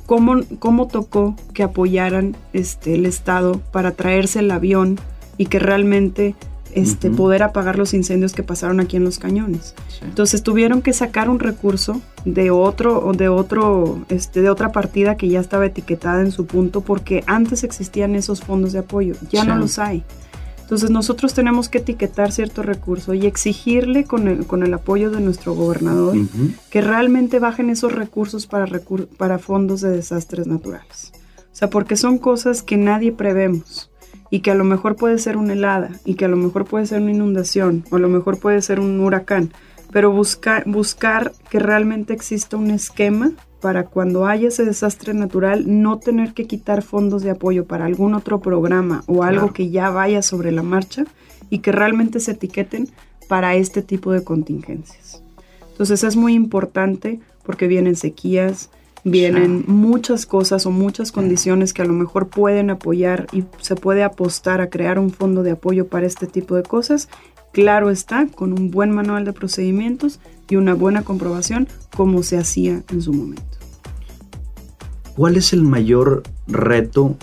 ¿Cómo, 0.06 0.42
cómo 0.60 0.90
tocó 0.90 1.38
que 1.54 1.64
apoyaran 1.64 2.36
este, 2.52 2.96
el 2.96 3.06
Estado 3.06 3.62
para 3.72 3.92
traerse 3.92 4.40
el 4.40 4.52
avión 4.52 5.00
y 5.38 5.46
que 5.46 5.60
realmente 5.60 6.36
este, 6.74 7.10
poder 7.10 7.44
apagar 7.44 7.78
los 7.78 7.94
incendios 7.94 8.34
que 8.34 8.44
pasaron 8.44 8.80
aquí 8.80 8.98
en 8.98 9.04
los 9.04 9.20
cañones. 9.20 9.76
Entonces 10.02 10.44
tuvieron 10.44 10.82
que 10.82 10.94
sacar 10.94 11.30
un 11.30 11.40
recurso 11.40 12.02
de 12.26 12.52
otro, 12.52 13.12
de 13.14 13.30
otro, 13.30 14.00
este, 14.10 14.42
de 14.42 14.50
otra 14.50 14.72
partida 14.72 15.18
que 15.18 15.28
ya 15.28 15.40
estaba 15.40 15.66
etiquetada 15.66 16.22
en 16.22 16.32
su 16.32 16.46
punto, 16.46 16.82
porque 16.82 17.24
antes 17.28 17.64
existían 17.64 18.16
esos 18.16 18.42
fondos 18.42 18.74
de 18.74 18.80
apoyo, 18.80 19.16
ya 19.32 19.44
no 19.44 19.56
los 19.56 19.80
hay. 19.80 20.04
Entonces 20.72 20.90
nosotros 20.90 21.34
tenemos 21.34 21.68
que 21.68 21.80
etiquetar 21.80 22.32
cierto 22.32 22.64
recurso 22.64 23.14
y 23.14 23.26
exigirle 23.26 24.06
con 24.06 24.30
el, 24.30 24.46
con 24.48 24.64
el 24.64 24.74
apoyo 24.74 25.12
de 25.12 25.20
nuestro 25.20 25.54
gobernador 25.54 26.16
que 26.70 26.80
realmente 26.80 27.40
bajen 27.40 27.70
esos 27.70 27.92
recursos 27.92 28.48
para, 28.48 28.66
para 29.18 29.38
fondos 29.38 29.82
de 29.82 29.90
desastres 29.90 30.48
naturales. 30.48 31.12
O 31.40 31.56
sea, 31.56 31.70
porque 31.70 31.98
son 31.98 32.18
cosas 32.18 32.64
que 32.64 32.78
nadie 32.78 33.12
prevemos 33.12 33.91
y 34.32 34.40
que 34.40 34.50
a 34.50 34.56
lo 34.56 34.64
mejor 34.64 34.96
puede 34.96 35.20
ser 35.20 35.38
una 35.38 35.54
helada 35.54 35.92
y 36.06 36.16
que 36.16 36.26
a 36.26 36.30
lo 36.30 36.38
mejor 36.38 36.66
puede 36.66 36.88
ser 36.88 37.02
una 37.02 37.12
inundación 37.12 37.84
o 37.92 37.98
a 37.98 38.00
lo 38.00 38.10
mejor 38.10 38.40
puede 38.40 38.62
ser 38.64 38.80
un 38.80 39.00
huracán, 39.00 39.52
pero 39.92 40.12
buscar, 40.12 40.64
buscar 40.66 41.34
que 41.50 41.60
realmente 41.60 42.14
exista 42.14 42.58
un 42.58 42.72
esquema 42.72 43.34
para 43.60 43.86
cuando 43.86 44.26
haya 44.26 44.48
ese 44.48 44.66
desastre 44.66 45.14
natural 45.14 45.66
no 45.68 46.00
tener 46.00 46.34
que 46.34 46.48
quitar 46.48 46.82
fondos 46.82 47.22
de 47.22 47.30
apoyo 47.30 47.66
para 47.66 47.86
algún 47.86 48.16
otro 48.16 48.40
programa 48.40 49.04
o 49.06 49.22
algo 49.22 49.54
que 49.54 49.70
ya 49.70 49.92
vaya 49.92 50.24
sobre 50.24 50.52
la 50.52 50.64
marcha 50.64 51.06
y 51.50 51.60
que 51.60 51.72
realmente 51.72 52.20
se 52.20 52.32
etiqueten 52.32 52.90
para 53.28 53.56
este 53.56 53.82
tipo 53.82 54.12
de 54.14 54.24
contingencias. 54.24 55.22
Entonces 55.70 56.04
es 56.04 56.16
muy 56.16 56.34
importante 56.34 57.20
porque 57.44 57.68
vienen 57.68 57.96
sequías, 57.96 58.72
vienen 59.04 59.64
muchas 59.68 60.26
cosas 60.26 60.66
o 60.66 60.72
muchas 60.72 61.12
condiciones 61.12 61.74
que 61.74 61.82
a 61.82 61.86
lo 61.86 61.94
mejor 61.94 62.28
pueden 62.28 62.70
apoyar 62.70 63.28
y 63.32 63.44
se 63.60 63.76
puede 63.76 64.04
apostar 64.04 64.62
a 64.62 64.70
crear 64.70 65.00
un 65.00 65.12
fondo 65.12 65.44
de 65.44 65.52
apoyo 65.52 65.88
para 65.88 66.06
este 66.06 66.28
tipo 66.28 66.56
de 66.56 66.64
cosas. 66.64 67.10
Claro 67.52 67.90
está, 67.90 68.28
con 68.28 68.54
un 68.54 68.72
buen 68.72 68.92
manual 68.92 69.26
de 69.26 69.34
procedimientos 69.34 70.20
y 70.50 70.56
una 70.56 70.74
buena 70.74 71.04
comprobación 71.04 71.68
como 71.96 72.24
se 72.24 72.38
hacía 72.38 72.84
en 72.90 73.02
su 73.02 73.14
momento. 73.14 73.44
¿Cuál 75.16 75.36
es 75.36 75.52
el 75.52 75.64
mayor 75.64 76.24
reto? 76.48 77.18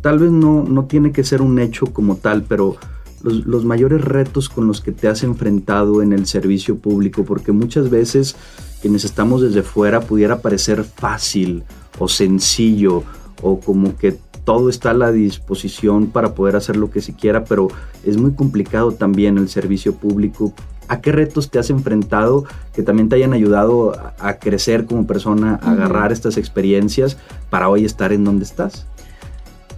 Tal 0.00 0.18
vez 0.18 0.30
no, 0.30 0.62
no 0.62 0.84
tiene 0.84 1.12
que 1.12 1.24
ser 1.24 1.42
un 1.42 1.58
hecho 1.58 1.86
como 1.86 2.16
tal, 2.16 2.44
pero 2.44 2.76
los, 3.22 3.44
los, 3.46 3.64
mayores 3.64 4.00
retos 4.00 4.48
con 4.48 4.66
los 4.66 4.80
que 4.80 4.92
te 4.92 5.08
has 5.08 5.22
enfrentado 5.22 6.02
en 6.02 6.12
el 6.12 6.26
servicio 6.26 6.78
público, 6.78 7.24
porque 7.24 7.52
muchas 7.52 7.90
veces 7.90 8.36
quienes 8.80 9.04
estamos 9.04 9.42
desde 9.42 9.62
fuera 9.62 10.00
pudiera 10.00 10.40
parecer 10.40 10.84
fácil 10.84 11.64
o 11.98 12.08
sencillo 12.08 13.02
o 13.42 13.60
como 13.60 13.96
que 13.96 14.18
todo 14.44 14.70
está 14.70 14.92
a 14.92 14.94
la 14.94 15.12
disposición 15.12 16.06
para 16.06 16.34
poder 16.34 16.56
hacer 16.56 16.76
lo 16.76 16.90
que 16.90 17.02
se 17.02 17.12
quiera, 17.12 17.44
pero 17.44 17.68
es 18.02 18.16
muy 18.16 18.32
complicado 18.32 18.92
también 18.92 19.36
el 19.36 19.50
servicio 19.50 19.94
público. 19.94 20.54
¿A 20.88 21.02
qué 21.02 21.12
retos 21.12 21.50
te 21.50 21.58
has 21.58 21.68
enfrentado 21.68 22.44
que 22.72 22.82
también 22.82 23.10
te 23.10 23.16
hayan 23.16 23.34
ayudado 23.34 23.92
a, 24.18 24.38
crecer 24.38 24.86
como 24.86 25.06
persona, 25.06 25.60
a 25.62 25.72
agarrar 25.72 26.12
estas 26.12 26.38
experiencias 26.38 27.18
para 27.50 27.68
hoy 27.68 27.84
estar 27.84 28.10
en 28.10 28.24
donde 28.24 28.44
estás? 28.44 28.86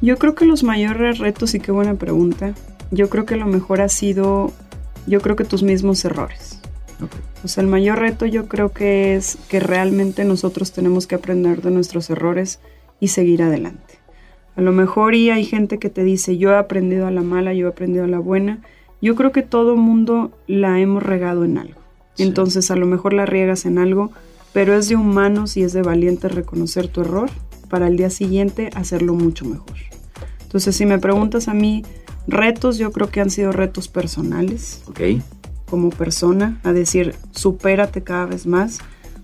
Yo 0.00 0.18
creo 0.18 0.36
que 0.36 0.44
los 0.44 0.62
mayores 0.62 1.18
retos, 1.18 1.52
y 1.54 1.58
qué 1.58 1.72
buena 1.72 1.94
pregunta, 1.94 2.54
yo 2.92 3.08
creo 3.10 3.24
que 3.24 3.34
lo 3.34 3.46
mejor 3.46 3.80
ha 3.80 3.88
sido, 3.88 4.52
yo 5.08 5.20
creo 5.20 5.34
que 5.34 5.44
tus 5.44 5.64
mismos 5.64 6.04
errores. 6.04 6.60
O 7.02 7.29
sea, 7.48 7.62
el 7.62 7.68
mayor 7.68 7.98
reto 7.98 8.26
yo 8.26 8.46
creo 8.48 8.72
que 8.72 9.16
es 9.16 9.38
que 9.48 9.61
realmente 9.61 10.24
nosotros 10.24 10.72
tenemos 10.72 11.07
que 11.07 11.14
aprender 11.14 11.62
de 11.62 11.70
nuestros 11.70 12.11
errores 12.11 12.61
y 13.00 13.09
seguir 13.09 13.42
adelante. 13.42 13.98
A 14.57 14.61
lo 14.61 14.72
mejor 14.72 15.14
y 15.14 15.31
hay 15.31 15.44
gente 15.44 15.79
que 15.79 15.88
te 15.88 16.05
dice, 16.05 16.37
yo 16.37 16.50
he 16.50 16.57
aprendido 16.57 17.07
a 17.07 17.11
la 17.11 17.22
mala, 17.22 17.55
yo 17.55 17.66
he 17.66 17.70
aprendido 17.70 18.05
a 18.05 18.09
la 18.09 18.18
buena. 18.18 18.61
Yo 19.00 19.14
creo 19.14 19.33
que 19.33 19.42
todo 19.42 19.76
mundo 19.76 20.33
la 20.46 20.79
hemos 20.81 21.03
regado 21.03 21.44
en 21.44 21.57
algo. 21.57 21.81
Entonces 22.18 22.70
a 22.70 22.76
lo 22.76 22.87
mejor 22.87 23.14
la 23.14 23.24
riegas 23.24 23.64
en 23.64 23.79
algo, 23.79 24.11
pero 24.53 24.74
es 24.74 24.88
de 24.88 24.96
humanos 24.96 25.57
y 25.57 25.62
es 25.62 25.72
de 25.72 25.83
valientes 25.83 26.35
reconocer 26.35 26.88
tu 26.88 27.00
error 27.00 27.31
para 27.70 27.87
el 27.87 27.96
día 27.96 28.11
siguiente 28.11 28.68
hacerlo 28.74 29.14
mucho 29.14 29.46
mejor. 29.46 29.76
Entonces 30.42 30.76
si 30.76 30.85
me 30.85 30.98
preguntas 30.98 31.48
a 31.48 31.55
mí, 31.55 31.85
retos 32.26 32.76
yo 32.76 32.92
creo 32.92 33.09
que 33.09 33.20
han 33.20 33.31
sido 33.31 33.53
retos 33.53 33.88
personales. 33.88 34.83
Ok. 34.88 35.00
Como 35.70 35.90
persona, 35.90 36.61
a 36.64 36.72
decir, 36.72 37.14
supérate 37.30 38.02
cada 38.02 38.26
vez 38.26 38.46
más, 38.46 38.80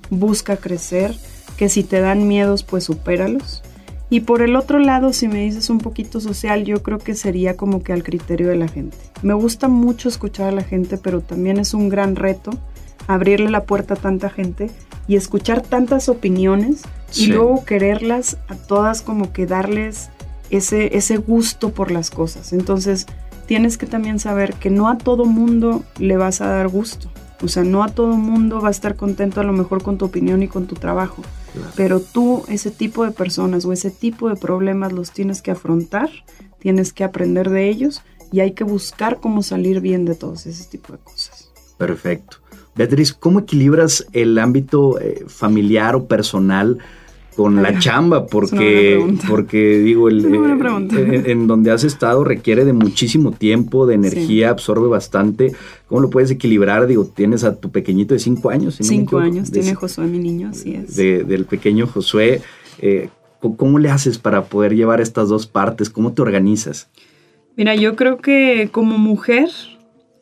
busca 0.09 0.57
crecer, 0.57 1.15
que 1.57 1.69
si 1.69 1.83
te 1.83 2.01
dan 2.01 2.29
miedos, 2.29 2.63
pues 2.63 2.85
supéralos 2.85 3.63
y 4.09 4.21
por 4.21 4.43
el 4.43 4.55
otro 4.55 4.79
lado, 4.79 5.13
si 5.13 5.27
me 5.27 5.41
dices 5.41 5.69
un 5.69 5.79
poquito 5.79 6.21
social, 6.21 6.65
yo 6.65 6.83
creo 6.83 6.99
que 6.99 7.15
sería 7.15 7.57
como 7.57 7.83
que 7.83 7.93
al 7.93 8.05
criterio 8.05 8.49
de 8.49 8.57
la 8.57 8.69
gente. 8.69 8.97
Me 9.23 9.35
gusta 9.35 9.67
mucho 9.67 10.09
escuchar 10.09 10.49
a 10.49 10.53
la 10.53 10.63
gente, 10.63 10.97
pero 10.97 11.21
también 11.23 11.59
es 11.59 11.75
un 11.75 11.89
gran 11.89 12.15
reto 12.15 12.51
abrirle 13.09 13.51
la 13.51 13.65
puerta 13.65 13.95
a 13.95 13.97
tanta 13.97 14.31
gente 14.31 14.71
y 15.09 15.17
escuchar 15.17 15.61
tantas 15.61 16.09
opiniones 16.09 16.83
y 17.15 17.27
luego 17.27 17.65
quererlas 17.65 18.39
a 18.49 18.55
todas 18.55 19.03
como 19.03 19.33
que 19.33 19.47
darles 19.47 20.11
ese, 20.51 20.97
ese 20.97 21.17
gusto 21.17 21.73
por 21.73 21.91
las 21.91 22.11
cosas. 22.11 22.53
Entonces, 22.53 23.07
tienes 23.47 23.79
que 23.79 23.87
también 23.87 24.19
saber 24.19 24.55
que 24.55 24.71
no 24.71 24.89
a 24.89 24.99
todo 24.99 25.25
mundo 25.25 25.85
le 25.99 26.17
vas 26.17 26.41
a 26.41 26.49
dar 26.49 26.69
gusto. 26.69 27.11
O 27.43 27.49
sea, 27.49 27.65
no 27.65 27.83
a 27.83 27.89
todo 27.89 28.17
mundo 28.17 28.61
va 28.61 28.69
a 28.69 28.71
estar 28.71 28.97
contento 28.97 29.41
a 29.41 29.45
lo 29.45 29.53
mejor 29.53 29.83
con 29.83 29.99
tu 29.99 30.07
opinión 30.07 30.43
y 30.43 30.49
con 30.49 30.67
tu 30.67 30.75
trabajo. 30.75 31.23
Pero 31.75 32.01
tú, 32.01 32.45
ese 32.49 32.71
tipo 32.71 33.05
de 33.05 33.11
personas 33.11 33.65
o 33.65 33.73
ese 33.73 33.91
tipo 33.91 34.29
de 34.29 34.37
problemas 34.37 34.93
los 34.93 35.11
tienes 35.11 35.43
que 35.43 35.51
afrontar, 35.51 36.11
tienes 36.59 36.93
que 36.93 37.05
aprender 37.05 37.51
de 37.51 37.69
ellos 37.69 38.03
y 38.33 38.41
hay 38.41 38.53
que 38.53 38.65
buscar 38.65 39.21
cómo 39.21 39.43
salir 39.43 39.81
bien 39.81 40.05
de 40.05 40.15
todos 40.15 40.47
ese 40.47 40.65
tipo 40.65 40.93
de 40.93 40.99
cosas. 40.99 41.51
Perfecto. 41.77 42.39
Beatriz, 42.75 43.13
¿cómo 43.13 43.41
equilibras 43.41 44.07
el 44.13 44.39
ámbito 44.39 45.01
eh, 45.01 45.25
familiar 45.29 45.95
o 45.95 46.07
personal 46.07 46.79
con 47.37 47.63
la 47.63 47.79
chamba, 47.79 48.27
porque, 48.27 48.99
porque 49.29 49.79
digo, 49.79 50.09
el, 50.09 50.25
eh, 50.25 51.23
en, 51.27 51.47
donde 51.47 51.71
has 51.71 51.85
estado 51.85 52.25
requiere 52.25 52.65
de 52.65 52.73
muchísimo 52.73 53.31
tiempo, 53.31 53.87
de 53.87 53.95
energía, 53.95 54.49
absorbe 54.49 54.89
bastante. 54.89 55.53
¿Cómo 55.87 56.01
lo 56.01 56.09
puedes 56.09 56.31
equilibrar? 56.31 56.87
Digo, 56.87 57.05
tienes 57.05 57.45
a 57.45 57.57
tu 57.57 57.71
pequeñito 57.71 58.15
de 58.15 58.21
cinco 58.21 58.49
años. 58.49 58.79
cinco 58.81 59.19
años, 59.19 59.51
tiene 59.53 59.75
Josué, 59.75 60.07
mi 60.07 60.19
niño, 60.19 60.49
así 60.49 60.75
es. 60.75 60.97
del 60.97 61.45
pequeño 61.45 61.87
Josué. 61.87 62.41
Eh, 62.79 63.11
¿Cómo 63.39 63.79
le 63.79 63.91
haces 63.91 64.19
para 64.19 64.45
poder 64.47 64.75
llevar 64.75 65.03
estas 65.03 65.29
dos 65.29 65.47
partes? 65.47 65.91
¿Cómo 65.91 66.15
te 66.15 66.23
organizas? 66.23 66.89
Mira, 67.55 67.75
yo 67.75 67.97
creo 67.97 68.17
que 68.17 68.71
como 68.73 68.97
mujer 68.97 69.51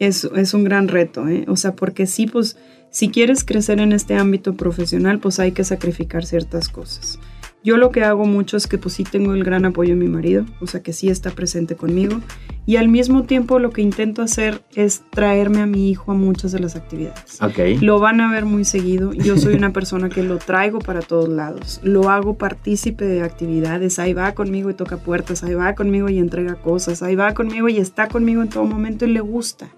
es, 0.01 0.25
es 0.37 0.53
un 0.53 0.65
gran 0.65 0.89
reto, 0.89 1.29
¿eh? 1.29 1.45
O 1.47 1.57
sea, 1.57 1.77
porque 1.77 2.07
sí, 2.07 2.27
pues 2.27 2.57
si 2.95 3.09
quieres 3.09 3.43
crecer 3.43 3.81
en 3.81 3.91
este 3.91 4.15
ámbito 4.15 4.55
profesional, 4.55 5.19
pues 5.19 5.41
hay 5.41 5.51
que 5.51 5.65
sacrificar 5.65 6.25
ciertas 6.25 6.69
cosas. 6.69 7.19
Yo 7.65 7.77
lo 7.77 7.91
que 7.91 8.05
hago 8.05 8.25
mucho 8.25 8.57
es 8.57 8.69
que 8.69 8.79
pues 8.79 8.95
sí 8.95 9.03
tengo 9.03 9.35
el 9.35 9.43
gran 9.43 9.65
apoyo 9.65 9.95
de 9.95 10.01
mi 10.01 10.07
marido, 10.07 10.47
o 10.61 10.69
sea 10.69 10.81
que 10.81 10.93
sí 10.93 11.09
está 11.09 11.33
presente 11.33 11.75
conmigo 11.75 12.21
y 12.67 12.77
al 12.77 12.87
mismo 12.87 13.25
tiempo 13.25 13.59
lo 13.59 13.71
que 13.71 13.83
intento 13.83 14.23
hacer 14.23 14.63
es 14.77 15.03
traerme 15.11 15.61
a 15.61 15.67
mi 15.67 15.91
hijo 15.91 16.13
a 16.13 16.15
muchas 16.15 16.53
de 16.53 16.61
las 16.61 16.77
actividades. 16.77 17.43
Okay. 17.43 17.79
Lo 17.79 17.99
van 17.99 18.21
a 18.21 18.31
ver 18.31 18.45
muy 18.45 18.65
seguido. 18.65 19.13
Yo 19.13 19.39
soy 19.39 19.55
una 19.55 19.73
persona 19.73 20.09
que 20.09 20.23
lo 20.23 20.39
traigo 20.39 20.79
para 20.79 21.01
todos 21.01 21.29
lados. 21.29 21.81
Lo 21.83 22.11
hago 22.11 22.39
partícipe 22.39 23.05
de 23.05 23.23
actividades. 23.23 23.99
Ahí 23.99 24.13
va 24.13 24.37
conmigo 24.37 24.71
y 24.71 24.75
toca 24.75 24.99
puertas. 24.99 25.43
Ahí 25.43 25.55
va 25.55 25.75
conmigo 25.75 26.09
y 26.11 26.21
entrega 26.21 26.55
cosas. 26.55 27.03
Ahí 27.03 27.17
va 27.17 27.35
conmigo 27.35 27.69
y 27.69 27.79
está 27.79 28.07
conmigo 28.07 28.41
en 28.41 28.51
todo 28.51 28.63
momento 28.67 29.05
y 29.05 29.09
le 29.09 29.21
gusta. 29.21 29.69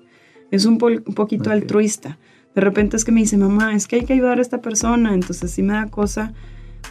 Es 0.51 0.67
un, 0.67 0.79
poquito 0.79 1.51
altruista. 1.51 2.19
De 2.57 2.63
repente 2.63 2.97
es 2.97 3.05
que 3.05 3.13
me 3.13 3.21
dice, 3.21 3.37
mamá, 3.37 3.75
es 3.75 3.87
que 3.87 3.97
hay 3.97 4.05
que 4.07 4.15
ayudar 4.15 4.39
a 4.39 4.43
esta 4.43 4.63
persona. 4.63 5.13
Entonces 5.13 5.51
sí 5.51 5.63
me 5.63 5.75
da 5.75 5.87
cosa 5.87 6.33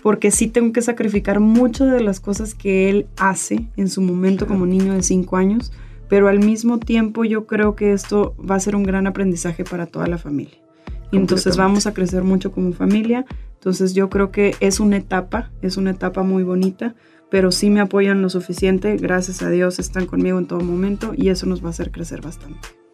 porque 0.03 0.29
sí 0.29 0.47
tengo 0.47 0.71
que 0.71 0.83
sacrificar 0.83 1.39
mucho 1.39 1.87
de 1.87 2.01
las 2.01 2.19
cosas 2.19 2.53
que 2.53 2.87
él 2.89 3.07
hace 3.17 3.67
en 3.75 3.89
su 3.89 4.03
momento 4.03 4.45
como 4.45 4.67
niño 4.67 4.93
de 4.93 5.01
5 5.01 5.35
años, 5.37 5.71
pero 6.07 6.27
al 6.27 6.37
mismo 6.37 6.77
tiempo 6.77 7.25
yo 7.25 7.47
creo 7.47 7.75
que 7.75 7.93
esto 7.93 8.35
va 8.37 8.53
a 8.53 8.59
ser 8.59 8.75
un 8.75 8.83
gran 8.83 9.07
aprendizaje 9.07 9.63
para 9.63 9.87
toda 9.87 10.05
la 10.05 10.19
familia. 10.19 10.59
Y 11.11 11.17
entonces 11.17 11.57
vamos 11.57 11.87
a 11.87 11.95
crecer 11.95 12.23
mucho 12.23 12.51
como 12.51 12.71
familia. 12.71 13.25
Entonces 13.55 13.95
yo 13.95 14.11
creo 14.11 14.31
que 14.31 14.53
es 14.59 14.79
una 14.79 14.97
etapa, 14.97 15.49
es 15.63 15.77
una 15.77 15.91
etapa 15.91 16.21
muy 16.21 16.43
bonita, 16.43 16.93
pero 17.31 17.51
sí 17.51 17.71
me 17.71 17.79
apoyan 17.79 18.21
lo 18.21 18.29
suficiente. 18.29 18.97
Gracias 18.97 19.41
a 19.41 19.49
Dios 19.49 19.79
están 19.79 20.05
conmigo 20.05 20.37
en 20.37 20.45
todo 20.45 20.59
momento 20.59 21.13
y 21.17 21.29
eso 21.29 21.47
nos 21.47 21.63
va 21.63 21.67
a 21.67 21.71
hacer 21.71 21.89
crecer 21.89 22.21
bastante. 22.21 22.84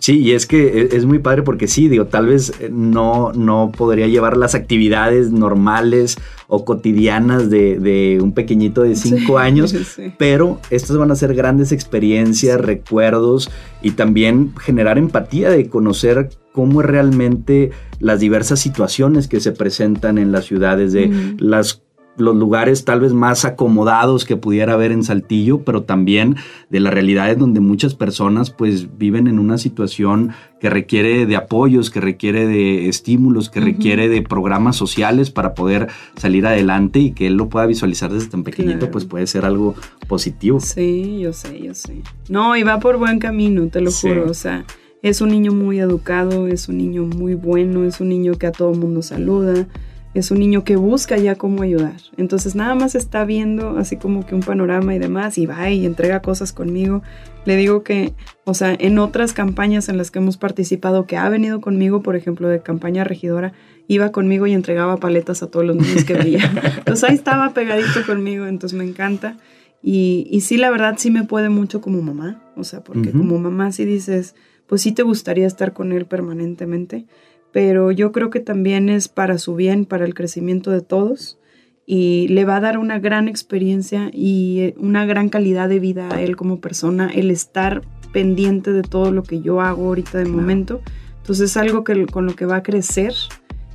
Sí, 0.00 0.18
y 0.18 0.32
es 0.32 0.46
que 0.46 0.80
e, 0.80 0.96
es 0.96 1.04
muy 1.04 1.18
padre 1.18 1.42
porque 1.42 1.68
sí, 1.68 1.88
digo, 1.88 2.06
tal 2.06 2.26
vez 2.26 2.54
eh, 2.58 2.70
no, 2.72 3.32
no 3.32 3.70
podría 3.76 4.06
llevar 4.08 4.36
las 4.36 4.54
actividades 4.54 5.30
normales 5.30 6.18
o 6.48 6.64
cotidianas 6.64 7.50
de, 7.50 8.18
un 8.20 8.32
pequeñito 8.32 8.82
de 8.82 8.96
cinco 8.96 9.38
años, 9.38 9.74
pero 10.18 10.58
estas 10.70 10.96
van 10.96 11.10
a 11.10 11.16
ser 11.16 11.34
grandes 11.34 11.70
experiencias, 11.70 12.60
recuerdos 12.60 13.50
y 13.82 13.92
también 13.92 14.54
generar 14.58 14.98
empatía 14.98 15.50
de 15.50 15.68
conocer 15.68 16.30
cómo 16.52 16.80
es 16.80 16.86
realmente 16.86 17.70
las 18.00 18.20
diversas 18.20 18.58
situaciones 18.58 19.28
que 19.28 19.40
se 19.40 19.52
presentan 19.52 20.16
en 20.16 20.32
las 20.32 20.46
ciudades, 20.46 20.92
de 20.92 21.36
las 21.38 21.82
los 22.16 22.36
lugares 22.36 22.84
tal 22.84 23.00
vez 23.00 23.12
más 23.12 23.44
acomodados 23.44 24.24
que 24.24 24.36
pudiera 24.36 24.74
haber 24.74 24.92
en 24.92 25.04
Saltillo, 25.04 25.62
pero 25.64 25.82
también 25.82 26.36
de 26.68 26.80
las 26.80 26.92
realidades 26.92 27.38
donde 27.38 27.60
muchas 27.60 27.94
personas 27.94 28.50
pues 28.50 28.98
viven 28.98 29.26
en 29.26 29.38
una 29.38 29.58
situación 29.58 30.32
que 30.60 30.68
requiere 30.68 31.24
de 31.24 31.36
apoyos, 31.36 31.90
que 31.90 32.00
requiere 32.00 32.46
de 32.46 32.88
estímulos, 32.88 33.48
que 33.48 33.60
requiere 33.60 34.08
de 34.08 34.20
programas 34.22 34.76
sociales 34.76 35.30
para 35.30 35.54
poder 35.54 35.88
salir 36.16 36.46
adelante 36.46 36.98
y 36.98 37.12
que 37.12 37.26
él 37.28 37.34
lo 37.34 37.48
pueda 37.48 37.66
visualizar 37.66 38.12
desde 38.12 38.28
tan 38.28 38.44
pequeñito, 38.44 38.90
pues 38.90 39.06
puede 39.06 39.26
ser 39.26 39.46
algo 39.46 39.74
positivo. 40.06 40.60
Sí, 40.60 41.20
yo 41.20 41.32
sé, 41.32 41.60
yo 41.60 41.74
sé. 41.74 42.02
No, 42.28 42.56
y 42.56 42.62
va 42.62 42.78
por 42.78 42.98
buen 42.98 43.18
camino, 43.18 43.68
te 43.68 43.80
lo 43.80 43.90
juro, 43.90 44.30
o 44.30 44.34
sea, 44.34 44.66
es 45.00 45.22
un 45.22 45.30
niño 45.30 45.52
muy 45.52 45.80
educado, 45.80 46.46
es 46.46 46.68
un 46.68 46.76
niño 46.76 47.04
muy 47.04 47.34
bueno, 47.34 47.84
es 47.84 48.00
un 48.00 48.10
niño 48.10 48.34
que 48.34 48.46
a 48.46 48.52
todo 48.52 48.74
mundo 48.74 49.00
saluda 49.00 49.66
es 50.12 50.30
un 50.32 50.40
niño 50.40 50.64
que 50.64 50.76
busca 50.76 51.16
ya 51.18 51.36
cómo 51.36 51.62
ayudar. 51.62 51.96
Entonces 52.16 52.54
nada 52.56 52.74
más 52.74 52.94
está 52.94 53.24
viendo 53.24 53.78
así 53.78 53.96
como 53.96 54.26
que 54.26 54.34
un 54.34 54.40
panorama 54.40 54.94
y 54.94 54.98
demás 54.98 55.38
y 55.38 55.46
va 55.46 55.70
y 55.70 55.86
entrega 55.86 56.20
cosas 56.20 56.52
conmigo. 56.52 57.02
Le 57.44 57.56
digo 57.56 57.84
que, 57.84 58.12
o 58.44 58.54
sea, 58.54 58.76
en 58.78 58.98
otras 58.98 59.32
campañas 59.32 59.88
en 59.88 59.96
las 59.96 60.10
que 60.10 60.18
hemos 60.18 60.36
participado, 60.36 61.06
que 61.06 61.16
ha 61.16 61.28
venido 61.28 61.60
conmigo, 61.60 62.02
por 62.02 62.16
ejemplo, 62.16 62.48
de 62.48 62.60
campaña 62.60 63.04
regidora, 63.04 63.52
iba 63.86 64.10
conmigo 64.10 64.46
y 64.46 64.52
entregaba 64.52 64.96
paletas 64.96 65.42
a 65.42 65.46
todos 65.46 65.64
los 65.64 65.76
niños 65.76 66.04
que 66.04 66.14
veía. 66.14 66.42
Entonces 66.78 67.08
ahí 67.08 67.14
estaba 67.14 67.54
pegadito 67.54 68.04
conmigo, 68.04 68.46
entonces 68.46 68.76
me 68.78 68.84
encanta. 68.84 69.36
Y, 69.82 70.26
y 70.30 70.42
sí, 70.42 70.58
la 70.58 70.70
verdad 70.70 70.96
sí 70.98 71.10
me 71.10 71.24
puede 71.24 71.48
mucho 71.48 71.80
como 71.80 72.02
mamá, 72.02 72.42
o 72.54 72.64
sea, 72.64 72.84
porque 72.84 73.12
como 73.12 73.38
mamá 73.38 73.72
sí 73.72 73.86
dices, 73.86 74.34
pues 74.66 74.82
sí 74.82 74.92
te 74.92 75.02
gustaría 75.02 75.46
estar 75.46 75.72
con 75.72 75.92
él 75.92 76.04
permanentemente 76.04 77.06
pero 77.52 77.90
yo 77.90 78.12
creo 78.12 78.30
que 78.30 78.40
también 78.40 78.88
es 78.88 79.08
para 79.08 79.38
su 79.38 79.54
bien, 79.54 79.84
para 79.84 80.04
el 80.04 80.14
crecimiento 80.14 80.70
de 80.70 80.80
todos 80.80 81.38
y 81.86 82.28
le 82.28 82.44
va 82.44 82.56
a 82.56 82.60
dar 82.60 82.78
una 82.78 83.00
gran 83.00 83.26
experiencia 83.26 84.10
y 84.12 84.60
eh, 84.60 84.74
una 84.78 85.06
gran 85.06 85.28
calidad 85.28 85.68
de 85.68 85.80
vida 85.80 86.08
a 86.12 86.20
él 86.20 86.36
como 86.36 86.60
persona, 86.60 87.10
el 87.12 87.32
estar 87.32 87.82
pendiente 88.12 88.72
de 88.72 88.82
todo 88.82 89.10
lo 89.10 89.22
que 89.22 89.40
yo 89.40 89.60
hago 89.60 89.86
ahorita 89.86 90.18
de 90.18 90.26
momento. 90.26 90.82
Entonces 91.18 91.50
es 91.50 91.56
algo 91.56 91.82
que, 91.82 92.06
con 92.06 92.26
lo 92.26 92.36
que 92.36 92.46
va 92.46 92.56
a 92.56 92.62
crecer 92.62 93.12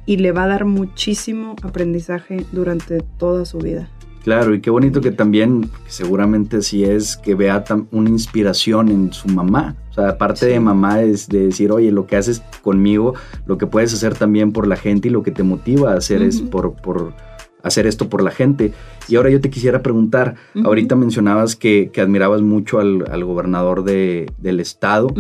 y 0.05 0.17
le 0.17 0.31
va 0.31 0.43
a 0.43 0.47
dar 0.47 0.65
muchísimo 0.65 1.55
aprendizaje 1.61 2.45
durante 2.53 3.01
toda 3.17 3.43
su 3.43 3.57
vida. 3.57 3.89
Claro, 4.25 4.55
y 4.55 4.59
qué 4.59 4.71
bonito 4.71 5.01
que 5.01 5.11
también, 5.11 5.69
seguramente 5.85 6.63
sí 6.63 6.83
es, 6.83 7.15
que 7.15 7.35
vea 7.35 7.63
una 7.91 8.09
inspiración 8.09 8.89
en 8.89 9.13
su 9.13 9.27
mamá. 9.27 9.75
O 9.91 9.93
sea, 9.93 10.09
aparte 10.09 10.47
de 10.47 10.59
mamá 10.59 11.03
es 11.03 11.29
de 11.29 11.45
decir, 11.45 11.71
oye, 11.71 11.91
lo 11.91 12.07
que 12.07 12.15
haces 12.15 12.41
conmigo, 12.63 13.13
lo 13.45 13.59
que 13.59 13.67
puedes 13.67 13.93
hacer 13.93 14.15
también 14.15 14.51
por 14.51 14.65
la 14.65 14.77
gente 14.77 15.09
y 15.09 15.11
lo 15.11 15.21
que 15.21 15.29
te 15.29 15.43
motiva 15.43 15.91
a 15.91 15.97
hacer 15.97 16.23
es 16.23 16.41
por, 16.41 16.73
por 16.73 17.13
hacer 17.61 17.85
esto 17.85 18.09
por 18.09 18.23
la 18.23 18.31
gente. 18.31 18.73
Y 19.07 19.15
ahora 19.15 19.29
yo 19.29 19.39
te 19.39 19.51
quisiera 19.51 19.83
preguntar, 19.83 20.33
ahorita 20.55 20.95
mencionabas 20.95 21.55
que, 21.55 21.91
admirabas 21.95 22.41
mucho 22.41 22.79
al, 22.79 23.23
gobernador 23.23 23.83
de, 23.83 24.31
del 24.39 24.59
estado. 24.59 25.13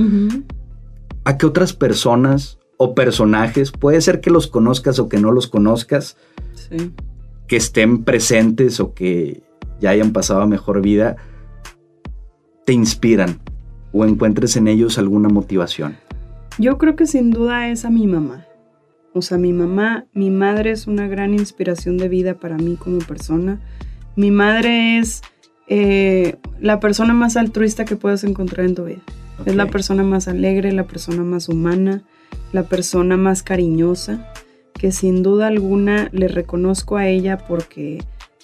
¿A 1.25 1.37
qué 1.37 1.45
otras 1.45 1.73
personas 1.73 2.57
o 2.77 2.95
personajes, 2.95 3.71
puede 3.71 4.01
ser 4.01 4.19
que 4.19 4.31
los 4.31 4.47
conozcas 4.47 4.97
o 4.97 5.09
que 5.09 5.19
no 5.19 5.31
los 5.31 5.45
conozcas, 5.45 6.17
sí 6.55 6.91
que 7.47 7.57
estén 7.57 8.03
presentes 8.03 8.79
o 8.79 8.93
que 8.93 9.43
ya 9.79 9.91
hayan 9.91 10.11
pasado 10.11 10.41
a 10.41 10.47
mejor 10.47 10.81
vida, 10.81 11.15
te 12.65 12.73
inspiran 12.73 13.39
o 13.91 14.05
encuentres 14.05 14.55
en 14.55 14.67
ellos 14.67 14.97
alguna 14.97 15.29
motivación? 15.29 15.97
Yo 16.57 16.77
creo 16.77 16.95
que 16.95 17.05
sin 17.05 17.31
duda 17.31 17.69
es 17.69 17.85
a 17.85 17.89
mi 17.89 18.07
mamá. 18.07 18.45
O 19.13 19.21
sea, 19.21 19.37
mi 19.37 19.53
mamá, 19.53 20.05
mi 20.13 20.29
madre 20.29 20.71
es 20.71 20.87
una 20.87 21.07
gran 21.07 21.33
inspiración 21.33 21.97
de 21.97 22.09
vida 22.09 22.35
para 22.35 22.57
mí 22.57 22.75
como 22.75 22.99
persona. 22.99 23.61
Mi 24.15 24.31
madre 24.31 24.97
es 24.97 25.21
eh, 25.67 26.37
la 26.59 26.79
persona 26.79 27.13
más 27.13 27.37
altruista 27.37 27.85
que 27.85 27.95
puedes 27.95 28.23
encontrar 28.23 28.65
en 28.65 28.75
tu 28.75 28.85
vida. 28.85 29.01
Es 29.45 29.55
la 29.55 29.67
persona 29.67 30.03
más 30.03 30.27
alegre, 30.27 30.71
la 30.71 30.85
persona 30.85 31.23
más 31.23 31.49
humana, 31.49 32.03
la 32.51 32.63
persona 32.63 33.17
más 33.17 33.43
cariñosa 33.43 34.31
que 34.85 34.91
sin 34.91 35.23
duda 35.23 35.47
alguna 35.47 36.09
le 36.11 36.27
reconozco 36.27 36.95
a 36.95 37.07
ella 37.07 37.39
porque 37.39 38.03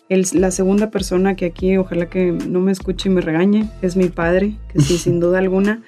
la 0.09 0.49
segunda 0.49 0.89
persona 0.89 1.35
que 1.35 1.45
aquí, 1.45 1.77
ojalá 1.77 2.09
que 2.09 2.31
no 2.31 2.61
me 2.61 2.71
escuche 2.71 3.09
y 3.09 3.11
me 3.11 3.21
regañe, 3.21 3.69
es 3.83 3.95
mi 3.95 4.09
padre, 4.09 4.57
que 4.73 4.81
sí, 4.81 4.97
sin 4.97 5.19
duda 5.19 5.37
alguna. 5.37 5.83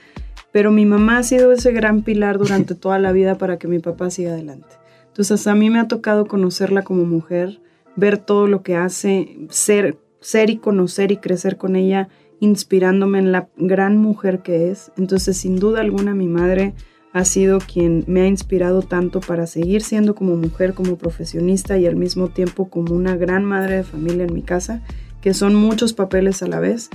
Pero 0.52 0.70
mi 0.70 0.86
mamá 0.86 1.18
ha 1.18 1.24
sido 1.24 1.52
ese 1.52 1.72
gran 1.72 2.04
pilar 2.04 2.38
durante 2.38 2.76
toda 2.76 3.00
la 3.00 3.12
vida 3.12 3.40
para 3.40 3.58
que 3.58 3.68
mi 3.68 3.80
papá 3.80 4.12
siga 4.12 4.34
adelante. 4.34 4.76
Entonces 5.08 5.48
a 5.48 5.56
mí 5.56 5.72
me 5.72 5.80
ha 5.80 5.88
tocado 5.88 6.28
conocerla 6.28 6.84
como 6.84 7.04
mujer, 7.04 7.60
ver 7.96 8.20
todo 8.20 8.46
lo 8.46 8.62
que 8.62 8.76
hace, 8.76 9.36
ser, 9.50 9.98
ser 10.20 10.52
y 10.52 10.58
conocer 10.58 11.12
y 11.12 11.18
crecer 11.18 11.58
con 11.58 11.76
ella, 11.76 12.10
inspirándome 12.40 13.18
en 13.18 13.32
la 13.32 13.50
gran 13.58 13.98
mujer 13.98 14.44
que 14.44 14.70
es. 14.70 14.92
Entonces 14.98 15.36
sin 15.36 15.56
duda 15.56 15.82
alguna 15.82 16.14
mi 16.14 16.28
madre 16.28 16.76
ha 17.14 17.26
sido 17.26 17.60
quien 17.60 18.04
me 18.08 18.22
ha 18.22 18.28
inspirado 18.28 18.82
tanto 18.82 19.20
para 19.20 19.46
seguir 19.46 19.84
siendo 19.84 20.16
como 20.16 20.36
mujer, 20.36 20.74
como 20.74 20.98
profesionista 20.98 21.78
y 21.78 21.86
al 21.86 21.96
mismo 21.96 22.30
tiempo 22.30 22.70
como 22.70 22.96
una 22.96 23.16
gran 23.16 23.46
madre 23.46 23.78
de 23.78 23.84
familia 23.84 24.26
en 24.26 24.34
mi 24.34 24.42
casa, 24.42 24.82
que 25.22 25.36
son 25.36 25.54
muchos 25.54 25.94
papeles 25.94 26.42
a 26.42 26.48
la 26.48 26.60
vez, 26.60 26.90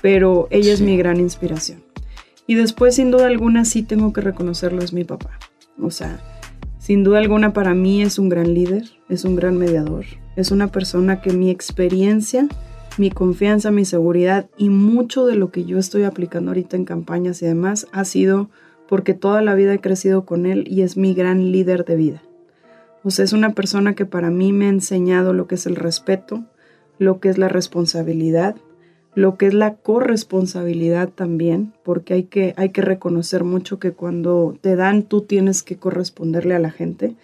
pero 0.00 0.46
ella 0.50 0.72
es 0.72 0.80
mi 0.80 0.96
gran 0.96 1.18
inspiración. 1.18 1.82
Y 2.46 2.54
después, 2.54 2.94
sin 2.94 3.10
duda 3.10 3.26
alguna, 3.26 3.64
sí 3.64 3.82
tengo 3.82 4.12
que 4.12 4.20
reconocerlo, 4.20 4.80
es 4.80 4.92
mi 4.92 5.02
papá. 5.02 5.38
O 5.82 5.90
sea, 5.90 6.20
sin 6.78 7.02
duda 7.02 7.18
alguna 7.18 7.52
para 7.52 7.74
mí 7.74 8.00
es 8.00 8.18
un 8.18 8.28
gran 8.28 8.54
líder, 8.54 8.84
es 9.08 9.24
un 9.24 9.34
gran 9.34 9.56
mediador, 9.56 10.04
es 10.36 10.52
una 10.52 10.68
persona 10.68 11.20
que 11.20 11.32
mi 11.32 11.50
experiencia, 11.50 12.46
mi 12.96 13.10
confianza, 13.10 13.72
mi 13.72 13.84
seguridad 13.84 14.46
y 14.56 14.68
mucho 14.68 15.26
de 15.26 15.34
lo 15.34 15.50
que 15.50 15.64
yo 15.64 15.78
estoy 15.78 16.04
aplicando 16.04 16.50
ahorita 16.50 16.76
en 16.76 16.84
campañas 16.84 17.42
y 17.42 17.46
demás 17.46 17.88
ha 17.90 18.04
sido 18.04 18.50
porque 18.88 19.14
toda 19.14 19.42
la 19.42 19.54
vida 19.54 19.74
he 19.74 19.80
crecido 19.80 20.24
con 20.24 20.46
él 20.46 20.64
y 20.68 20.82
es 20.82 20.96
mi 20.96 21.14
gran 21.14 21.52
líder 21.52 21.84
de 21.84 21.96
vida. 21.96 22.22
O 23.02 23.10
sea, 23.10 23.24
es 23.24 23.32
una 23.32 23.54
persona 23.54 23.94
que 23.94 24.06
para 24.06 24.30
mí 24.30 24.52
me 24.52 24.66
ha 24.66 24.70
enseñado 24.70 25.32
lo 25.32 25.46
que 25.46 25.56
es 25.56 25.66
el 25.66 25.76
respeto, 25.76 26.44
lo 26.98 27.20
que 27.20 27.28
es 27.28 27.38
la 27.38 27.48
responsabilidad, 27.48 28.56
lo 29.14 29.36
que 29.36 29.46
es 29.46 29.54
la 29.54 29.74
corresponsabilidad 29.74 31.08
también, 31.08 31.72
porque 31.84 32.14
hay 32.14 32.22
que, 32.24 32.54
hay 32.56 32.70
que 32.70 32.82
reconocer 32.82 33.44
mucho 33.44 33.78
que 33.78 33.92
cuando 33.92 34.56
te 34.60 34.74
dan 34.74 35.04
tú 35.04 35.20
tienes 35.20 35.62
que 35.62 35.76
corresponderle 35.76 36.54
a 36.54 36.58
la 36.58 36.70
gente 36.70 37.14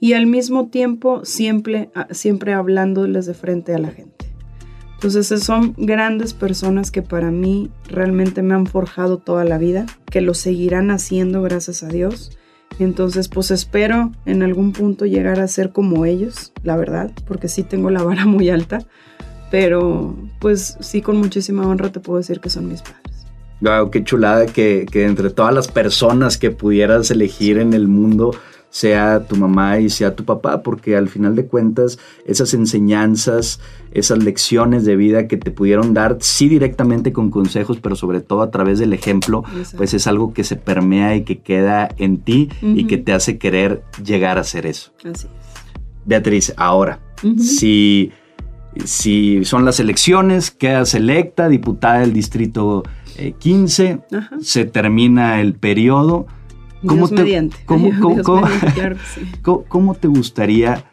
y 0.00 0.14
al 0.14 0.26
mismo 0.26 0.68
tiempo 0.68 1.24
siempre, 1.24 1.90
siempre 2.10 2.54
hablándoles 2.54 3.26
de 3.26 3.34
frente 3.34 3.74
a 3.74 3.78
la 3.78 3.90
gente. 3.90 4.15
Entonces 4.96 5.28
son 5.44 5.74
grandes 5.76 6.32
personas 6.32 6.90
que 6.90 7.02
para 7.02 7.30
mí 7.30 7.70
realmente 7.88 8.42
me 8.42 8.54
han 8.54 8.66
forjado 8.66 9.18
toda 9.18 9.44
la 9.44 9.58
vida, 9.58 9.84
que 10.10 10.22
lo 10.22 10.32
seguirán 10.32 10.90
haciendo 10.90 11.42
gracias 11.42 11.82
a 11.82 11.88
Dios. 11.88 12.36
Entonces 12.78 13.28
pues 13.28 13.50
espero 13.50 14.12
en 14.24 14.42
algún 14.42 14.72
punto 14.72 15.04
llegar 15.04 15.38
a 15.38 15.48
ser 15.48 15.70
como 15.70 16.06
ellos, 16.06 16.52
la 16.62 16.76
verdad, 16.76 17.10
porque 17.26 17.48
sí 17.48 17.62
tengo 17.62 17.90
la 17.90 18.02
vara 18.02 18.24
muy 18.26 18.48
alta, 18.48 18.78
pero 19.50 20.16
pues 20.40 20.78
sí 20.80 21.02
con 21.02 21.18
muchísima 21.18 21.66
honra 21.66 21.92
te 21.92 22.00
puedo 22.00 22.18
decir 22.18 22.40
que 22.40 22.48
son 22.48 22.66
mis 22.66 22.80
padres. 22.80 23.26
Wow, 23.60 23.90
qué 23.90 24.02
chulada 24.02 24.46
que, 24.46 24.86
que 24.90 25.04
entre 25.04 25.30
todas 25.30 25.54
las 25.54 25.68
personas 25.68 26.38
que 26.38 26.50
pudieras 26.50 27.10
elegir 27.10 27.58
en 27.58 27.72
el 27.74 27.88
mundo, 27.88 28.32
sea 28.76 29.26
tu 29.26 29.36
mamá 29.36 29.78
y 29.78 29.88
sea 29.88 30.14
tu 30.14 30.24
papá, 30.24 30.62
porque 30.62 30.96
al 30.96 31.08
final 31.08 31.34
de 31.34 31.46
cuentas 31.46 31.98
esas 32.26 32.52
enseñanzas, 32.52 33.60
esas 33.98 34.22
lecciones 34.22 34.84
de 34.84 34.96
vida 34.96 35.26
que 35.26 35.36
te 35.36 35.50
pudieron 35.50 35.94
dar, 35.94 36.18
sí 36.20 36.48
directamente 36.48 37.12
con 37.12 37.30
consejos, 37.30 37.78
pero 37.80 37.96
sobre 37.96 38.20
todo 38.20 38.42
a 38.42 38.50
través 38.50 38.78
del 38.78 38.92
ejemplo, 38.92 39.44
pues 39.76 39.94
es 39.94 40.06
algo 40.06 40.34
que 40.34 40.44
se 40.44 40.56
permea 40.56 41.16
y 41.16 41.24
que 41.24 41.38
queda 41.38 41.88
en 41.96 42.18
ti 42.18 42.50
y 42.62 42.84
que 42.84 42.98
te 42.98 43.12
hace 43.12 43.38
querer 43.38 43.82
llegar 44.04 44.38
a 44.38 44.44
ser 44.44 44.66
eso. 44.66 44.92
Así 45.04 45.28
Beatriz, 46.04 46.52
ahora, 46.56 47.00
si, 47.38 48.12
si 48.84 49.44
son 49.44 49.64
las 49.64 49.80
elecciones, 49.80 50.50
quedas 50.50 50.94
electa 50.94 51.48
diputada 51.48 52.00
del 52.00 52.12
distrito 52.12 52.84
15, 53.38 53.88
eh, 53.88 54.00
se 54.40 54.66
termina 54.66 55.40
el 55.40 55.54
periodo 55.54 56.26
¿Cómo 56.86 57.08
te, 57.08 57.50
¿cómo, 59.68 59.94
te 59.94 60.08
gustaría 60.08 60.84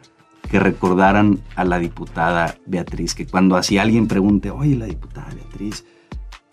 que 0.54 0.60
recordaran 0.60 1.40
a 1.56 1.64
la 1.64 1.80
diputada 1.80 2.58
Beatriz? 2.64 3.16
Que 3.16 3.26
cuando 3.26 3.56
así 3.56 3.76
alguien 3.76 4.06
pregunte, 4.06 4.52
oye, 4.52 4.76
la 4.76 4.86
diputada 4.86 5.26
Beatriz, 5.34 5.84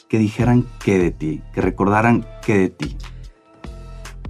que 0.10 0.18
dijeran 0.18 0.66
qué 0.84 0.98
de 0.98 1.12
ti, 1.12 1.42
que 1.54 1.62
recordaran 1.62 2.26
qué 2.44 2.58
de 2.58 2.70
ti. 2.70 2.98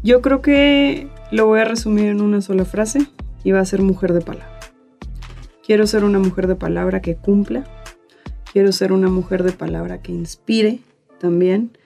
Yo 0.04 0.22
creo 0.22 0.42
que 0.42 1.08
lo 1.32 1.46
voy 1.46 1.62
a 1.62 1.64
resumir 1.64 2.08
en 2.08 2.20
una 2.20 2.42
sola 2.42 2.66
frase 2.66 3.08
y 3.46 3.54
va 3.54 3.62
a 3.62 3.66
ser 3.66 3.82
mujer 3.82 4.12
de 4.12 4.20
palabra. 4.20 4.60
Quiero 5.66 5.88
ser 5.88 6.04
una 6.04 6.20
mujer 6.20 6.48
de 6.48 6.56
palabra 6.56 7.02
que 7.02 7.16
cumpla. 7.16 7.64
Quiero 8.52 8.74
ser 8.74 8.92
una 8.92 9.08
mujer 9.08 9.44
de 9.44 9.54
palabra 9.54 10.02
que 10.02 10.12
inspire 10.12 10.82
también 11.18 11.78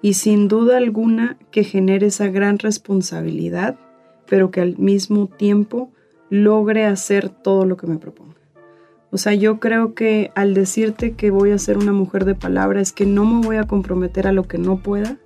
y 0.00 0.14
sin 0.14 0.48
duda 0.48 0.78
alguna 0.78 1.36
que 1.50 1.62
genere 1.62 2.06
esa 2.06 2.28
gran 2.28 2.58
responsabilidad, 2.58 3.76
pero 4.30 4.50
que 4.50 4.62
al 4.62 4.78
mismo 4.78 5.26
tiempo 5.26 5.90
logre 6.34 6.84
hacer 6.84 7.28
todo 7.28 7.64
lo 7.64 7.76
que 7.76 7.86
me 7.86 7.96
proponga. 7.96 8.34
O 9.10 9.18
sea, 9.18 9.32
yo 9.34 9.60
creo 9.60 9.94
que 9.94 10.32
al 10.34 10.54
decirte 10.54 11.12
que 11.12 11.30
voy 11.30 11.52
a 11.52 11.58
ser 11.58 11.78
una 11.78 11.92
mujer 11.92 12.24
de 12.24 12.34
palabra 12.34 12.80
es 12.80 12.92
que 12.92 13.06
no 13.06 13.24
me 13.24 13.46
voy 13.46 13.56
a 13.56 13.64
comprometer 13.64 14.26
a 14.26 14.32
lo 14.32 14.48
que 14.48 14.58
no 14.58 14.78
pueda, 14.78 15.18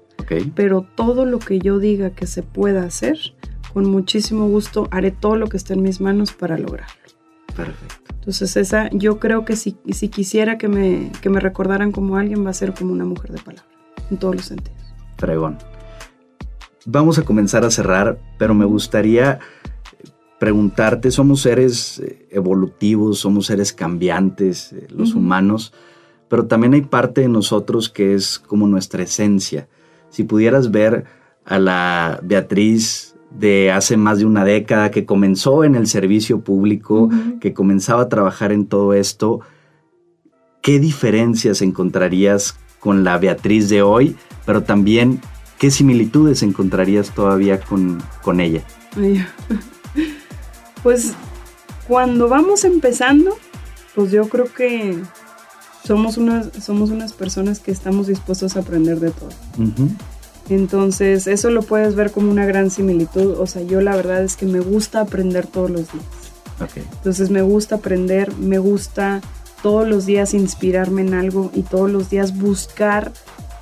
pero 0.54 0.82
todo 0.82 1.24
lo 1.24 1.38
que 1.38 1.58
yo 1.58 1.78
diga 1.78 2.10
que 2.10 2.26
se 2.26 2.42
pueda 2.42 2.82
hacer, 2.82 3.18
con 3.72 3.90
muchísimo 3.90 4.46
gusto 4.46 4.88
haré 4.90 5.10
todo 5.10 5.36
lo 5.36 5.46
que 5.46 5.56
esté 5.56 5.72
en 5.72 5.82
mis 5.82 6.02
manos 6.02 6.32
para 6.32 6.58
lograrlo. 6.58 6.94
Perfecto. 7.56 8.14
Entonces 8.14 8.58
esa, 8.58 8.90
yo 8.90 9.18
creo 9.18 9.46
que 9.46 9.56
si, 9.56 9.78
si 9.90 10.08
quisiera 10.10 10.58
que 10.58 10.68
me, 10.68 11.10
que 11.22 11.30
me 11.30 11.40
recordaran 11.40 11.92
como 11.92 12.18
alguien, 12.18 12.44
va 12.44 12.50
a 12.50 12.52
ser 12.52 12.74
como 12.74 12.92
una 12.92 13.06
mujer 13.06 13.32
de 13.32 13.38
palabra 13.38 13.70
en 14.10 14.18
todos 14.18 14.36
los 14.36 14.44
sentidos. 14.44 14.78
Fregón. 15.16 15.56
Vamos 16.84 17.18
a 17.18 17.22
comenzar 17.22 17.64
a 17.64 17.70
cerrar, 17.70 18.18
pero 18.36 18.52
me 18.52 18.66
gustaría 18.66 19.40
preguntarte, 20.38 21.11
somos 21.11 21.42
seres 21.42 21.98
eh, 21.98 22.27
evolutivos, 22.31 23.18
somos 23.18 23.46
seres 23.46 23.72
cambiantes, 23.72 24.72
eh, 24.72 24.87
los 24.90 25.14
humanos, 25.14 25.72
pero 26.29 26.46
también 26.46 26.74
hay 26.74 26.83
parte 26.83 27.22
de 27.22 27.29
nosotros 27.29 27.88
que 27.88 28.14
es 28.14 28.38
como 28.38 28.66
nuestra 28.66 29.03
esencia. 29.03 29.68
Si 30.11 30.24
pudieras 30.24 30.70
ver 30.70 31.05
a 31.44 31.59
la 31.59 32.20
Beatriz 32.22 33.14
de 33.31 33.72
hace 33.72 33.96
más 33.96 34.18
de 34.18 34.27
una 34.27 34.44
década, 34.44 34.90
que 34.90 35.05
comenzó 35.05 35.64
en 35.64 35.74
el 35.74 35.87
servicio 35.87 36.40
público, 36.40 37.11
que 37.40 37.53
comenzaba 37.53 38.03
a 38.03 38.09
trabajar 38.09 38.53
en 38.53 38.66
todo 38.66 38.94
esto, 38.94 39.40
¿qué 40.62 40.79
diferencias 40.79 41.62
encontrarías 41.62 42.57
con 42.79 43.05
la 43.05 43.18
Beatriz 43.18 43.68
de 43.68 43.83
hoy? 43.83 44.16
Pero 44.46 44.62
también, 44.62 45.20
¿qué 45.59 45.70
similitudes 45.70 46.42
encontrarías 46.42 47.14
todavía 47.14 47.61
con, 47.61 48.03
con 48.22 48.40
ella? 48.40 48.62
Pues 50.82 51.12
cuando 51.86 52.28
vamos 52.28 52.64
empezando, 52.64 53.36
pues 53.94 54.10
yo 54.10 54.28
creo 54.28 54.52
que 54.52 54.98
somos 55.84 56.18
unas, 56.18 56.50
somos 56.62 56.90
unas 56.90 57.12
personas 57.12 57.60
que 57.60 57.70
estamos 57.70 58.06
dispuestos 58.06 58.56
a 58.56 58.60
aprender 58.60 59.00
de 59.00 59.10
todo. 59.10 59.30
Entonces, 60.50 61.26
eso 61.26 61.50
lo 61.50 61.62
puedes 61.62 61.94
ver 61.94 62.10
como 62.10 62.30
una 62.30 62.46
gran 62.46 62.70
similitud. 62.70 63.38
O 63.38 63.46
sea, 63.46 63.62
yo 63.62 63.80
la 63.80 63.96
verdad 63.96 64.22
es 64.22 64.36
que 64.36 64.46
me 64.46 64.60
gusta 64.60 65.00
aprender 65.00 65.46
todos 65.46 65.70
los 65.70 65.92
días. 65.92 66.04
Entonces, 66.76 67.30
me 67.30 67.42
gusta 67.42 67.76
aprender, 67.76 68.34
me 68.36 68.58
gusta 68.58 69.20
todos 69.62 69.88
los 69.88 70.06
días 70.06 70.34
inspirarme 70.34 71.02
en 71.02 71.14
algo 71.14 71.50
y 71.54 71.62
todos 71.62 71.90
los 71.90 72.10
días 72.10 72.36
buscar 72.38 73.12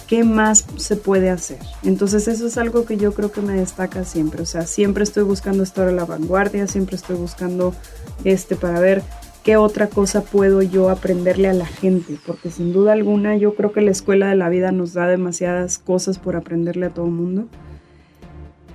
qué 0.07 0.25
más 0.25 0.66
se 0.77 0.97
puede 0.97 1.31
hacer. 1.31 1.59
Entonces, 1.83 2.29
eso 2.29 2.47
es 2.47 2.59
algo 2.59 2.85
que 2.85 2.97
yo 2.97 3.12
creo 3.12 3.33
que 3.33 3.40
me 3.40 3.55
destaca 3.55 4.05
siempre. 4.05 4.42
O 4.42 4.47
sea, 4.47 4.66
siempre 4.66 5.05
estoy 5.05 5.25
buscando 5.25 5.62
estar 5.62 5.88
a 5.88 5.92
la 5.92 6.05
vanguardia, 6.05 6.66
siempre 6.66 6.97
estoy 6.97 7.16
buscando 7.16 7.75
este 8.25 8.57
para 8.57 8.81
ver 8.81 9.03
qué 9.42 9.57
otra 9.57 9.87
cosa 9.87 10.23
puedo 10.23 10.61
yo 10.62 10.90
aprenderle 10.90 11.49
a 11.49 11.53
la 11.53 11.66
gente, 11.66 12.19
porque 12.27 12.51
sin 12.51 12.73
duda 12.73 12.92
alguna 12.92 13.37
yo 13.37 13.55
creo 13.55 13.71
que 13.71 13.81
la 13.81 13.92
escuela 13.92 14.29
de 14.29 14.35
la 14.35 14.49
vida 14.49 14.73
nos 14.73 14.92
da 14.92 15.07
demasiadas 15.07 15.79
cosas 15.79 16.19
por 16.19 16.35
aprenderle 16.35 16.87
a 16.87 16.90
todo 16.90 17.07
el 17.07 17.12
mundo. 17.12 17.47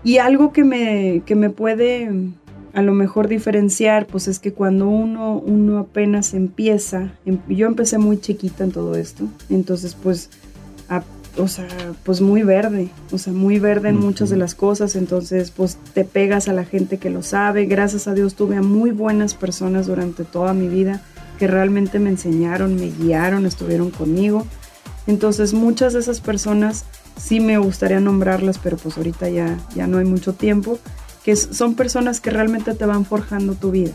Y 0.04 0.17
algo 0.17 0.54
que 0.54 0.63
me, 0.63 1.24
que 1.26 1.36
me 1.36 1.50
puede 1.50 2.10
a 2.74 2.82
lo 2.82 2.94
mejor 2.94 3.28
diferenciar, 3.28 4.08
pues 4.08 4.28
es 4.28 4.39
que 4.39 4.54
cuando 4.54 4.88
uno, 4.88 5.38
uno 5.39 5.78
apenas 5.80 6.34
empieza, 6.34 7.12
em, 7.26 7.39
yo 7.50 7.67
empecé 7.67 7.98
muy 7.98 8.20
chiquita 8.20 8.63
en 8.63 8.72
todo 8.72 8.96
esto, 8.96 9.26
entonces 9.50 9.96
pues 9.96 10.30
o 11.38 11.48
sea, 11.48 11.67
pues 12.04 12.22
muy 12.22 12.44
verde, 12.44 12.89
o 13.12 13.17
sea, 13.17 13.34
muy 13.34 13.60
verde 13.60 13.89
en 13.89 14.00
muchas 14.00 14.30
de 14.30 14.38
las 14.38 14.56
cosas, 14.56 14.96
entonces 14.96 15.52
pues 15.52 15.78
te 15.94 16.04
pegas 16.04 16.48
a 16.48 16.54
la 16.54 16.65
gente 16.65 16.98
que 16.98 17.10
lo 17.10 17.24
sabe, 17.24 17.65
gracias 17.65 18.08
a 18.08 18.13
Dios 18.13 18.36
tuve 18.36 18.58
a 18.58 18.62
muy 18.62 18.91
buenas 18.91 19.34
personas 19.34 19.88
durante 19.88 20.24
toda 20.24 20.54
mi 20.54 20.67
vida 20.67 21.02
que 21.39 21.48
realmente 21.48 22.00
me 22.00 22.10
enseñaron, 22.10 22.76
me 22.76 22.91
guiaron, 22.91 23.46
estuvieron 23.46 23.91
conmigo, 23.91 24.46
entonces 25.08 25.54
muchas 25.54 25.94
de 25.94 26.00
esas 26.00 26.22
personas 26.22 26.86
sí 27.17 27.39
me 27.39 27.58
gustaría 27.58 28.00
nombrarlas, 28.00 28.58
pero 28.58 28.78
pues 28.78 28.98
ahorita 28.98 29.30
ya, 29.30 29.58
ya 29.76 29.88
no 29.88 29.98
hay 29.98 30.06
mucho 30.06 30.34
tiempo, 30.34 30.80
que 31.24 31.36
son 31.36 31.76
personas 31.76 32.20
que 32.20 32.30
realmente 32.30 32.74
te 32.74 32.86
van 32.86 33.06
forjando 33.06 33.56
tu 33.56 33.72
vida. 33.72 33.94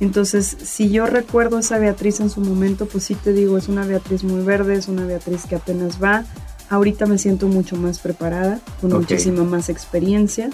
Entonces, 0.00 0.44
si 0.62 0.90
yo 0.90 1.06
recuerdo 1.06 1.56
a 1.56 1.60
esa 1.60 1.78
Beatriz 1.78 2.20
en 2.20 2.28
su 2.28 2.40
momento, 2.40 2.86
pues 2.86 3.04
sí 3.04 3.14
te 3.14 3.32
digo, 3.32 3.56
es 3.56 3.68
una 3.68 3.86
Beatriz 3.86 4.24
muy 4.24 4.44
verde, 4.44 4.74
es 4.74 4.88
una 4.88 5.06
Beatriz 5.06 5.46
que 5.46 5.56
apenas 5.56 6.02
va, 6.02 6.24
Ahorita 6.68 7.06
me 7.06 7.18
siento 7.18 7.46
mucho 7.46 7.76
más 7.76 8.00
preparada, 8.00 8.60
con 8.80 8.92
muchísima 8.92 9.44
más 9.44 9.68
experiencia. 9.68 10.50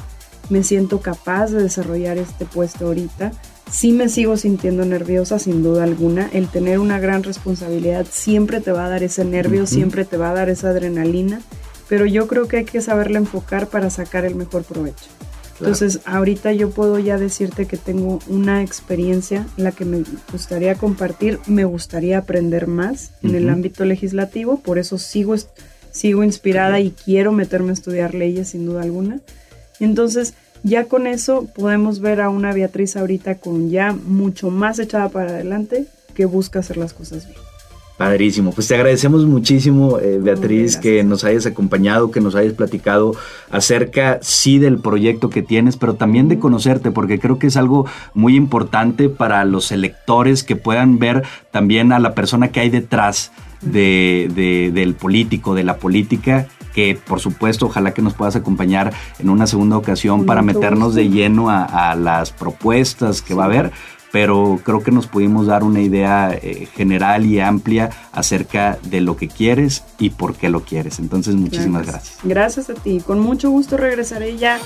Me 0.51 0.63
siento 0.63 1.01
capaz 1.01 1.51
de 1.51 1.63
desarrollar 1.63 2.19
este 2.19 2.45
puesto 2.45 2.87
ahorita. 2.87 3.33
Sí 3.71 3.93
me 3.93 4.09
sigo 4.09 4.37
sintiendo 4.37 4.85
nerviosa, 4.85 5.39
sin 5.39 5.63
duda 5.63 5.85
alguna. 5.85 6.29
El 6.33 6.49
tener 6.49 6.79
una 6.79 7.01
gran 7.01 7.23
responsabilidad 7.23 8.07
siempre 8.11 8.61
te 8.61 8.73
va 8.73 8.87
a 8.87 8.91
dar 8.91 9.03
ese 9.03 9.25
nervio, 9.25 9.67
siempre 9.67 10.05
te 10.05 10.19
va 10.19 10.31
a 10.31 10.35
dar 10.35 10.51
esa 10.51 10.69
adrenalina, 10.71 11.41
pero 11.89 12.05
yo 12.05 12.27
creo 12.29 12.49
que 12.49 12.59
hay 12.59 12.65
que 12.65 12.83
saberla 12.83 13.19
enfocar 13.19 13.69
para 13.69 13.89
sacar 13.89 14.25
el 14.27 14.35
mejor 14.35 14.65
provecho. 14.65 15.07
Entonces, 15.59 16.01
ahorita 16.07 16.53
yo 16.53 16.71
puedo 16.71 16.99
ya 16.99 17.19
decirte 17.19 17.67
que 17.67 17.77
tengo 17.77 18.19
una 18.27 18.63
experiencia 18.63 19.47
la 19.57 19.71
que 19.71 19.85
me 19.85 20.03
gustaría 20.33 20.75
compartir, 20.75 21.39
me 21.47 21.65
gustaría 21.65 22.19
aprender 22.19 22.67
más 22.67 23.13
en 23.23 23.37
el 23.37 23.49
ámbito 23.49 23.85
legislativo, 23.85 24.59
por 24.59 24.79
eso 24.79 24.99
sigo 24.99 25.37
sigo 25.93 26.25
inspirada 26.25 26.81
y 26.81 26.91
quiero 26.91 27.31
meterme 27.31 27.71
a 27.71 27.75
estudiar 27.75 28.15
leyes 28.15 28.49
sin 28.49 28.67
duda 28.67 28.83
alguna. 28.83 29.21
Entonces, 29.79 30.35
ya 30.65 30.85
con 30.85 31.07
eso 31.07 31.47
podemos 31.55 32.01
ver 32.01 32.21
a 32.21 32.29
una 32.29 32.53
Beatriz 32.53 32.97
ahorita 32.97 33.37
con 33.37 33.71
ya 33.71 33.93
mucho 33.93 34.51
más 34.51 34.79
echada 34.79 35.09
para 35.09 35.31
adelante 35.31 35.87
que 36.15 36.25
busca 36.25 36.61
hacer 36.61 36.77
las 36.77 36.93
cosas 36.93 37.27
bien. 37.27 37.39
Padrísimo, 37.99 38.53
pues 38.53 38.67
te 38.67 38.75
agradecemos 38.75 39.27
muchísimo, 39.27 39.99
eh, 39.99 40.19
Beatriz, 40.21 40.77
que 40.77 41.05
nos 41.05 41.25
hayas 41.25 41.47
acompañado, 41.47 42.11
que 42.11 42.21
nos 42.21 42.35
hayas 42.35 42.55
platicado 42.55 43.15
acerca, 43.51 44.19
sí, 44.23 44.59
del 44.59 44.79
proyecto 44.79 45.31
que 45.31 45.43
tienes, 45.43 45.77
pero 45.77 45.95
también 45.95 46.29
de 46.29 46.39
conocerte, 46.39 46.91
porque 46.91 47.21
creo 47.21 47.39
que 47.39 47.47
es 47.47 47.57
algo 47.57 47.87
muy 48.15 48.35
importante 48.35 49.09
para 49.09 49.45
los 49.45 49.71
electores 49.73 50.43
que 50.43 50.57
puedan 50.57 50.99
ver 50.99 51.23
también 51.51 51.93
a 51.93 51.99
la 51.99 52.15
persona 52.15 52.49
que 52.49 52.61
hay 52.61 52.71
detrás 52.71 53.31
de, 53.63 54.71
del 54.73 54.95
político, 54.95 55.55
de 55.55 55.65
la 55.65 55.79
política, 55.79 56.49
que 56.75 56.99
por 57.07 57.21
supuesto 57.21 57.67
ojalá 57.67 57.95
que 57.95 58.03
nos 58.03 58.15
puedas 58.15 58.37
acompañar 58.37 58.93
en 59.19 59.31
una 59.31 59.47
segunda 59.47 59.77
ocasión 59.77 60.27
para 60.27 60.43
meternos 60.43 60.95
de 60.95 61.09
lleno 61.09 61.49
a, 61.51 61.95
las 61.95 62.33
propuestas 62.33 63.23
que 63.23 63.35
va 63.35 63.45
a 63.45 63.47
haber, 63.47 63.73
pero 64.11 64.61
creo 64.63 64.83
que 64.83 64.91
nos 64.91 65.07
pudimos 65.07 65.47
dar 65.47 65.65
una 65.65 65.81
idea 65.81 66.31
eh, 66.33 66.69
general 66.75 67.25
y 67.25 67.41
amplia 67.41 67.91
acerca 68.13 68.79
de 68.83 69.01
lo 69.01 69.17
que 69.17 69.29
quieres 69.29 69.85
y 69.99 70.11
por 70.11 70.35
qué 70.35 70.51
lo 70.51 70.61
quieres. 70.61 70.99
Entonces, 70.99 71.35
muchísimas 71.35 71.87
gracias. 71.87 72.19
Gracias, 72.23 72.71
a 72.71 72.75
ti. 72.75 73.01
Con 73.05 73.21
mucho 73.21 73.51
gusto 73.51 73.77
regresaré 73.77 74.37
ya 74.37 74.59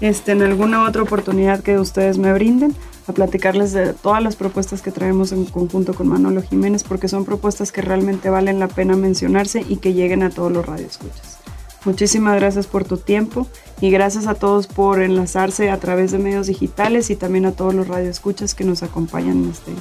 este, 0.00 0.32
en 0.32 0.42
alguna 0.42 0.84
otra 0.86 1.02
oportunidad 1.02 1.60
que 1.62 1.78
ustedes 1.78 2.18
me 2.18 2.32
brinden 2.32 2.74
a 3.06 3.12
platicarles 3.12 3.72
de 3.72 3.94
todas 3.94 4.22
las 4.22 4.36
propuestas 4.36 4.82
que 4.82 4.92
traemos 4.92 5.32
en 5.32 5.44
conjunto 5.46 5.94
con 5.94 6.08
Manolo 6.08 6.42
Jiménez, 6.42 6.84
porque 6.84 7.08
son 7.08 7.24
propuestas 7.24 7.72
que 7.72 7.80
realmente 7.80 8.30
valen 8.30 8.60
la 8.60 8.68
pena 8.68 8.96
mencionarse 8.96 9.64
y 9.66 9.76
que 9.76 9.94
lleguen 9.94 10.22
a 10.22 10.30
todos 10.30 10.52
los 10.52 10.66
radioescuchas. 10.66 11.38
Muchísimas 11.84 12.36
gracias 12.36 12.66
por 12.66 12.84
tu 12.84 12.98
tiempo 12.98 13.46
y 13.80 13.90
gracias 13.90 14.26
a 14.26 14.34
todos 14.34 14.66
por 14.66 15.00
enlazarse 15.00 15.70
a 15.70 15.78
través 15.78 16.12
de 16.12 16.18
medios 16.18 16.48
digitales 16.48 17.08
y 17.10 17.16
también 17.16 17.46
a 17.46 17.52
todos 17.52 17.72
los 17.72 17.88
radioescuchas 17.88 18.54
que 18.54 18.64
nos 18.64 18.82
acompañan 18.82 19.44
en 19.44 19.50
este, 19.50 19.72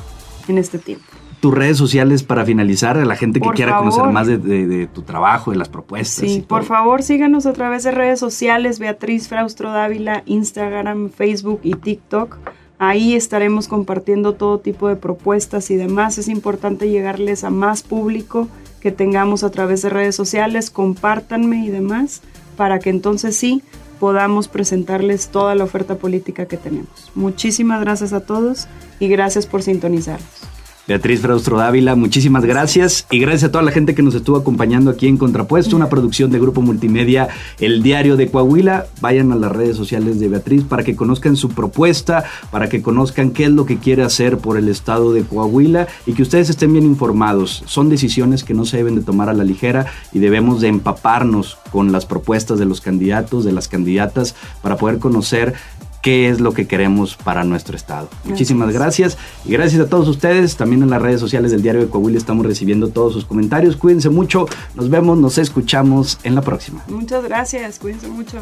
en 0.47 0.57
este 0.57 0.79
tiempo. 0.79 1.07
Tus 1.39 1.53
redes 1.53 1.77
sociales 1.77 2.23
para 2.23 2.43
finalizar, 2.45 2.97
a 2.97 3.05
la 3.05 3.15
gente 3.15 3.39
que 3.39 3.49
quiera 3.49 3.77
conocer 3.77 4.05
más 4.05 4.27
de, 4.27 4.89
tu 4.93 5.03
trabajo, 5.03 5.51
de 5.51 5.57
las 5.57 5.69
propuestas. 5.69 6.29
Sí, 6.29 6.43
por 6.47 6.63
favor 6.63 7.03
síganos 7.03 7.45
a 7.45 7.53
través 7.53 7.83
de 7.83 7.91
redes 7.91 8.19
sociales, 8.19 8.79
Beatriz 8.79 9.27
Fraustro 9.27 9.71
Dávila, 9.71 10.23
Instagram, 10.25 11.09
Facebook 11.09 11.59
y 11.63 11.73
TikTok. 11.75 12.37
Ahí 12.79 13.15
estaremos 13.15 13.67
compartiendo 13.67 14.33
todo 14.33 14.59
tipo 14.59 14.87
de 14.87 14.95
propuestas 14.95 15.71
y 15.71 15.75
demás. 15.75 16.17
Es 16.17 16.27
importante 16.27 16.89
llegarles 16.89 17.43
a 17.43 17.49
más 17.49 17.81
público 17.81 18.47
que 18.81 18.91
tengamos 18.91 19.43
a 19.43 19.49
través 19.49 19.81
de 19.81 19.89
redes 19.89 20.15
sociales. 20.15 20.69
Compártanme 20.69 21.65
y 21.65 21.69
demás 21.69 22.21
para 22.57 22.79
que 22.79 22.89
entonces 22.89 23.37
sí 23.37 23.61
podamos 23.99 24.47
presentarles 24.47 25.29
toda 25.29 25.55
la 25.55 25.63
oferta 25.63 25.95
política 25.95 26.45
que 26.45 26.57
tenemos. 26.57 27.11
Muchísimas 27.15 27.81
gracias 27.81 28.13
a 28.13 28.21
todos 28.21 28.67
y 28.99 29.07
gracias 29.07 29.45
por 29.45 29.63
sintonizarnos. 29.63 30.56
Beatriz 30.87 31.19
Fraustro 31.19 31.57
Dávila, 31.57 31.95
muchísimas 31.95 32.45
gracias 32.45 33.05
y 33.11 33.19
gracias 33.19 33.49
a 33.49 33.51
toda 33.51 33.61
la 33.61 33.71
gente 33.71 33.93
que 33.93 34.01
nos 34.01 34.15
estuvo 34.15 34.37
acompañando 34.37 34.89
aquí 34.89 35.07
en 35.07 35.17
Contrapuesto, 35.17 35.75
una 35.75 35.89
producción 35.89 36.31
de 36.31 36.39
Grupo 36.39 36.61
Multimedia, 36.61 37.27
El 37.59 37.83
Diario 37.83 38.15
de 38.15 38.31
Coahuila. 38.31 38.85
Vayan 39.01 39.33
a 39.33 39.35
las 39.35 39.51
redes 39.51 39.75
sociales 39.75 40.17
de 40.21 40.29
Beatriz 40.29 40.63
para 40.63 40.83
que 40.83 40.95
conozcan 40.95 41.35
su 41.35 41.49
propuesta, 41.49 42.23
para 42.51 42.69
que 42.69 42.81
conozcan 42.81 43.31
qué 43.31 43.43
es 43.43 43.51
lo 43.51 43.65
que 43.65 43.79
quiere 43.79 44.03
hacer 44.03 44.37
por 44.37 44.57
el 44.57 44.69
estado 44.69 45.11
de 45.11 45.23
Coahuila 45.23 45.87
y 46.05 46.13
que 46.13 46.21
ustedes 46.21 46.49
estén 46.49 46.71
bien 46.71 46.85
informados. 46.85 47.63
Son 47.65 47.89
decisiones 47.89 48.45
que 48.45 48.53
no 48.53 48.63
se 48.63 48.77
deben 48.77 48.95
de 48.95 49.01
tomar 49.01 49.27
a 49.27 49.33
la 49.33 49.43
ligera 49.43 49.87
y 50.13 50.19
debemos 50.19 50.61
de 50.61 50.69
empaparnos 50.69 51.57
con 51.69 51.91
las 51.91 52.05
propuestas 52.05 52.59
de 52.59 52.65
los 52.65 52.79
candidatos, 52.79 53.43
de 53.43 53.51
las 53.51 53.67
candidatas, 53.67 54.35
para 54.61 54.77
poder 54.77 54.99
conocer 54.99 55.53
qué 56.07 56.29
es 56.29 56.39
lo 56.39 56.53
que 56.53 56.67
queremos 56.67 57.17
para 57.17 57.43
nuestro 57.43 57.75
estado. 57.75 58.07
Muchísimas 58.23 58.71
gracias 58.71 59.17
y 59.43 59.51
gracias 59.51 59.81
a 59.81 59.89
todos 59.89 60.07
ustedes. 60.07 60.55
También 60.55 60.81
en 60.81 60.89
las 60.89 61.01
redes 61.01 61.19
sociales 61.19 61.51
del 61.51 61.61
Diario 61.61 61.81
de 61.81 61.89
Coahuila 61.89 62.17
estamos 62.17 62.45
recibiendo 62.45 62.87
todos 62.87 63.11
sus 63.11 63.25
comentarios. 63.25 63.75
Cuídense 63.75 64.09
mucho, 64.09 64.45
nos 64.73 64.89
vemos, 64.89 65.17
nos 65.17 65.37
escuchamos 65.37 66.17
en 66.23 66.35
la 66.35 66.41
próxima. 66.41 66.81
Muchas 66.87 67.25
gracias, 67.25 67.77
cuídense 67.77 68.07
mucho. 68.07 68.37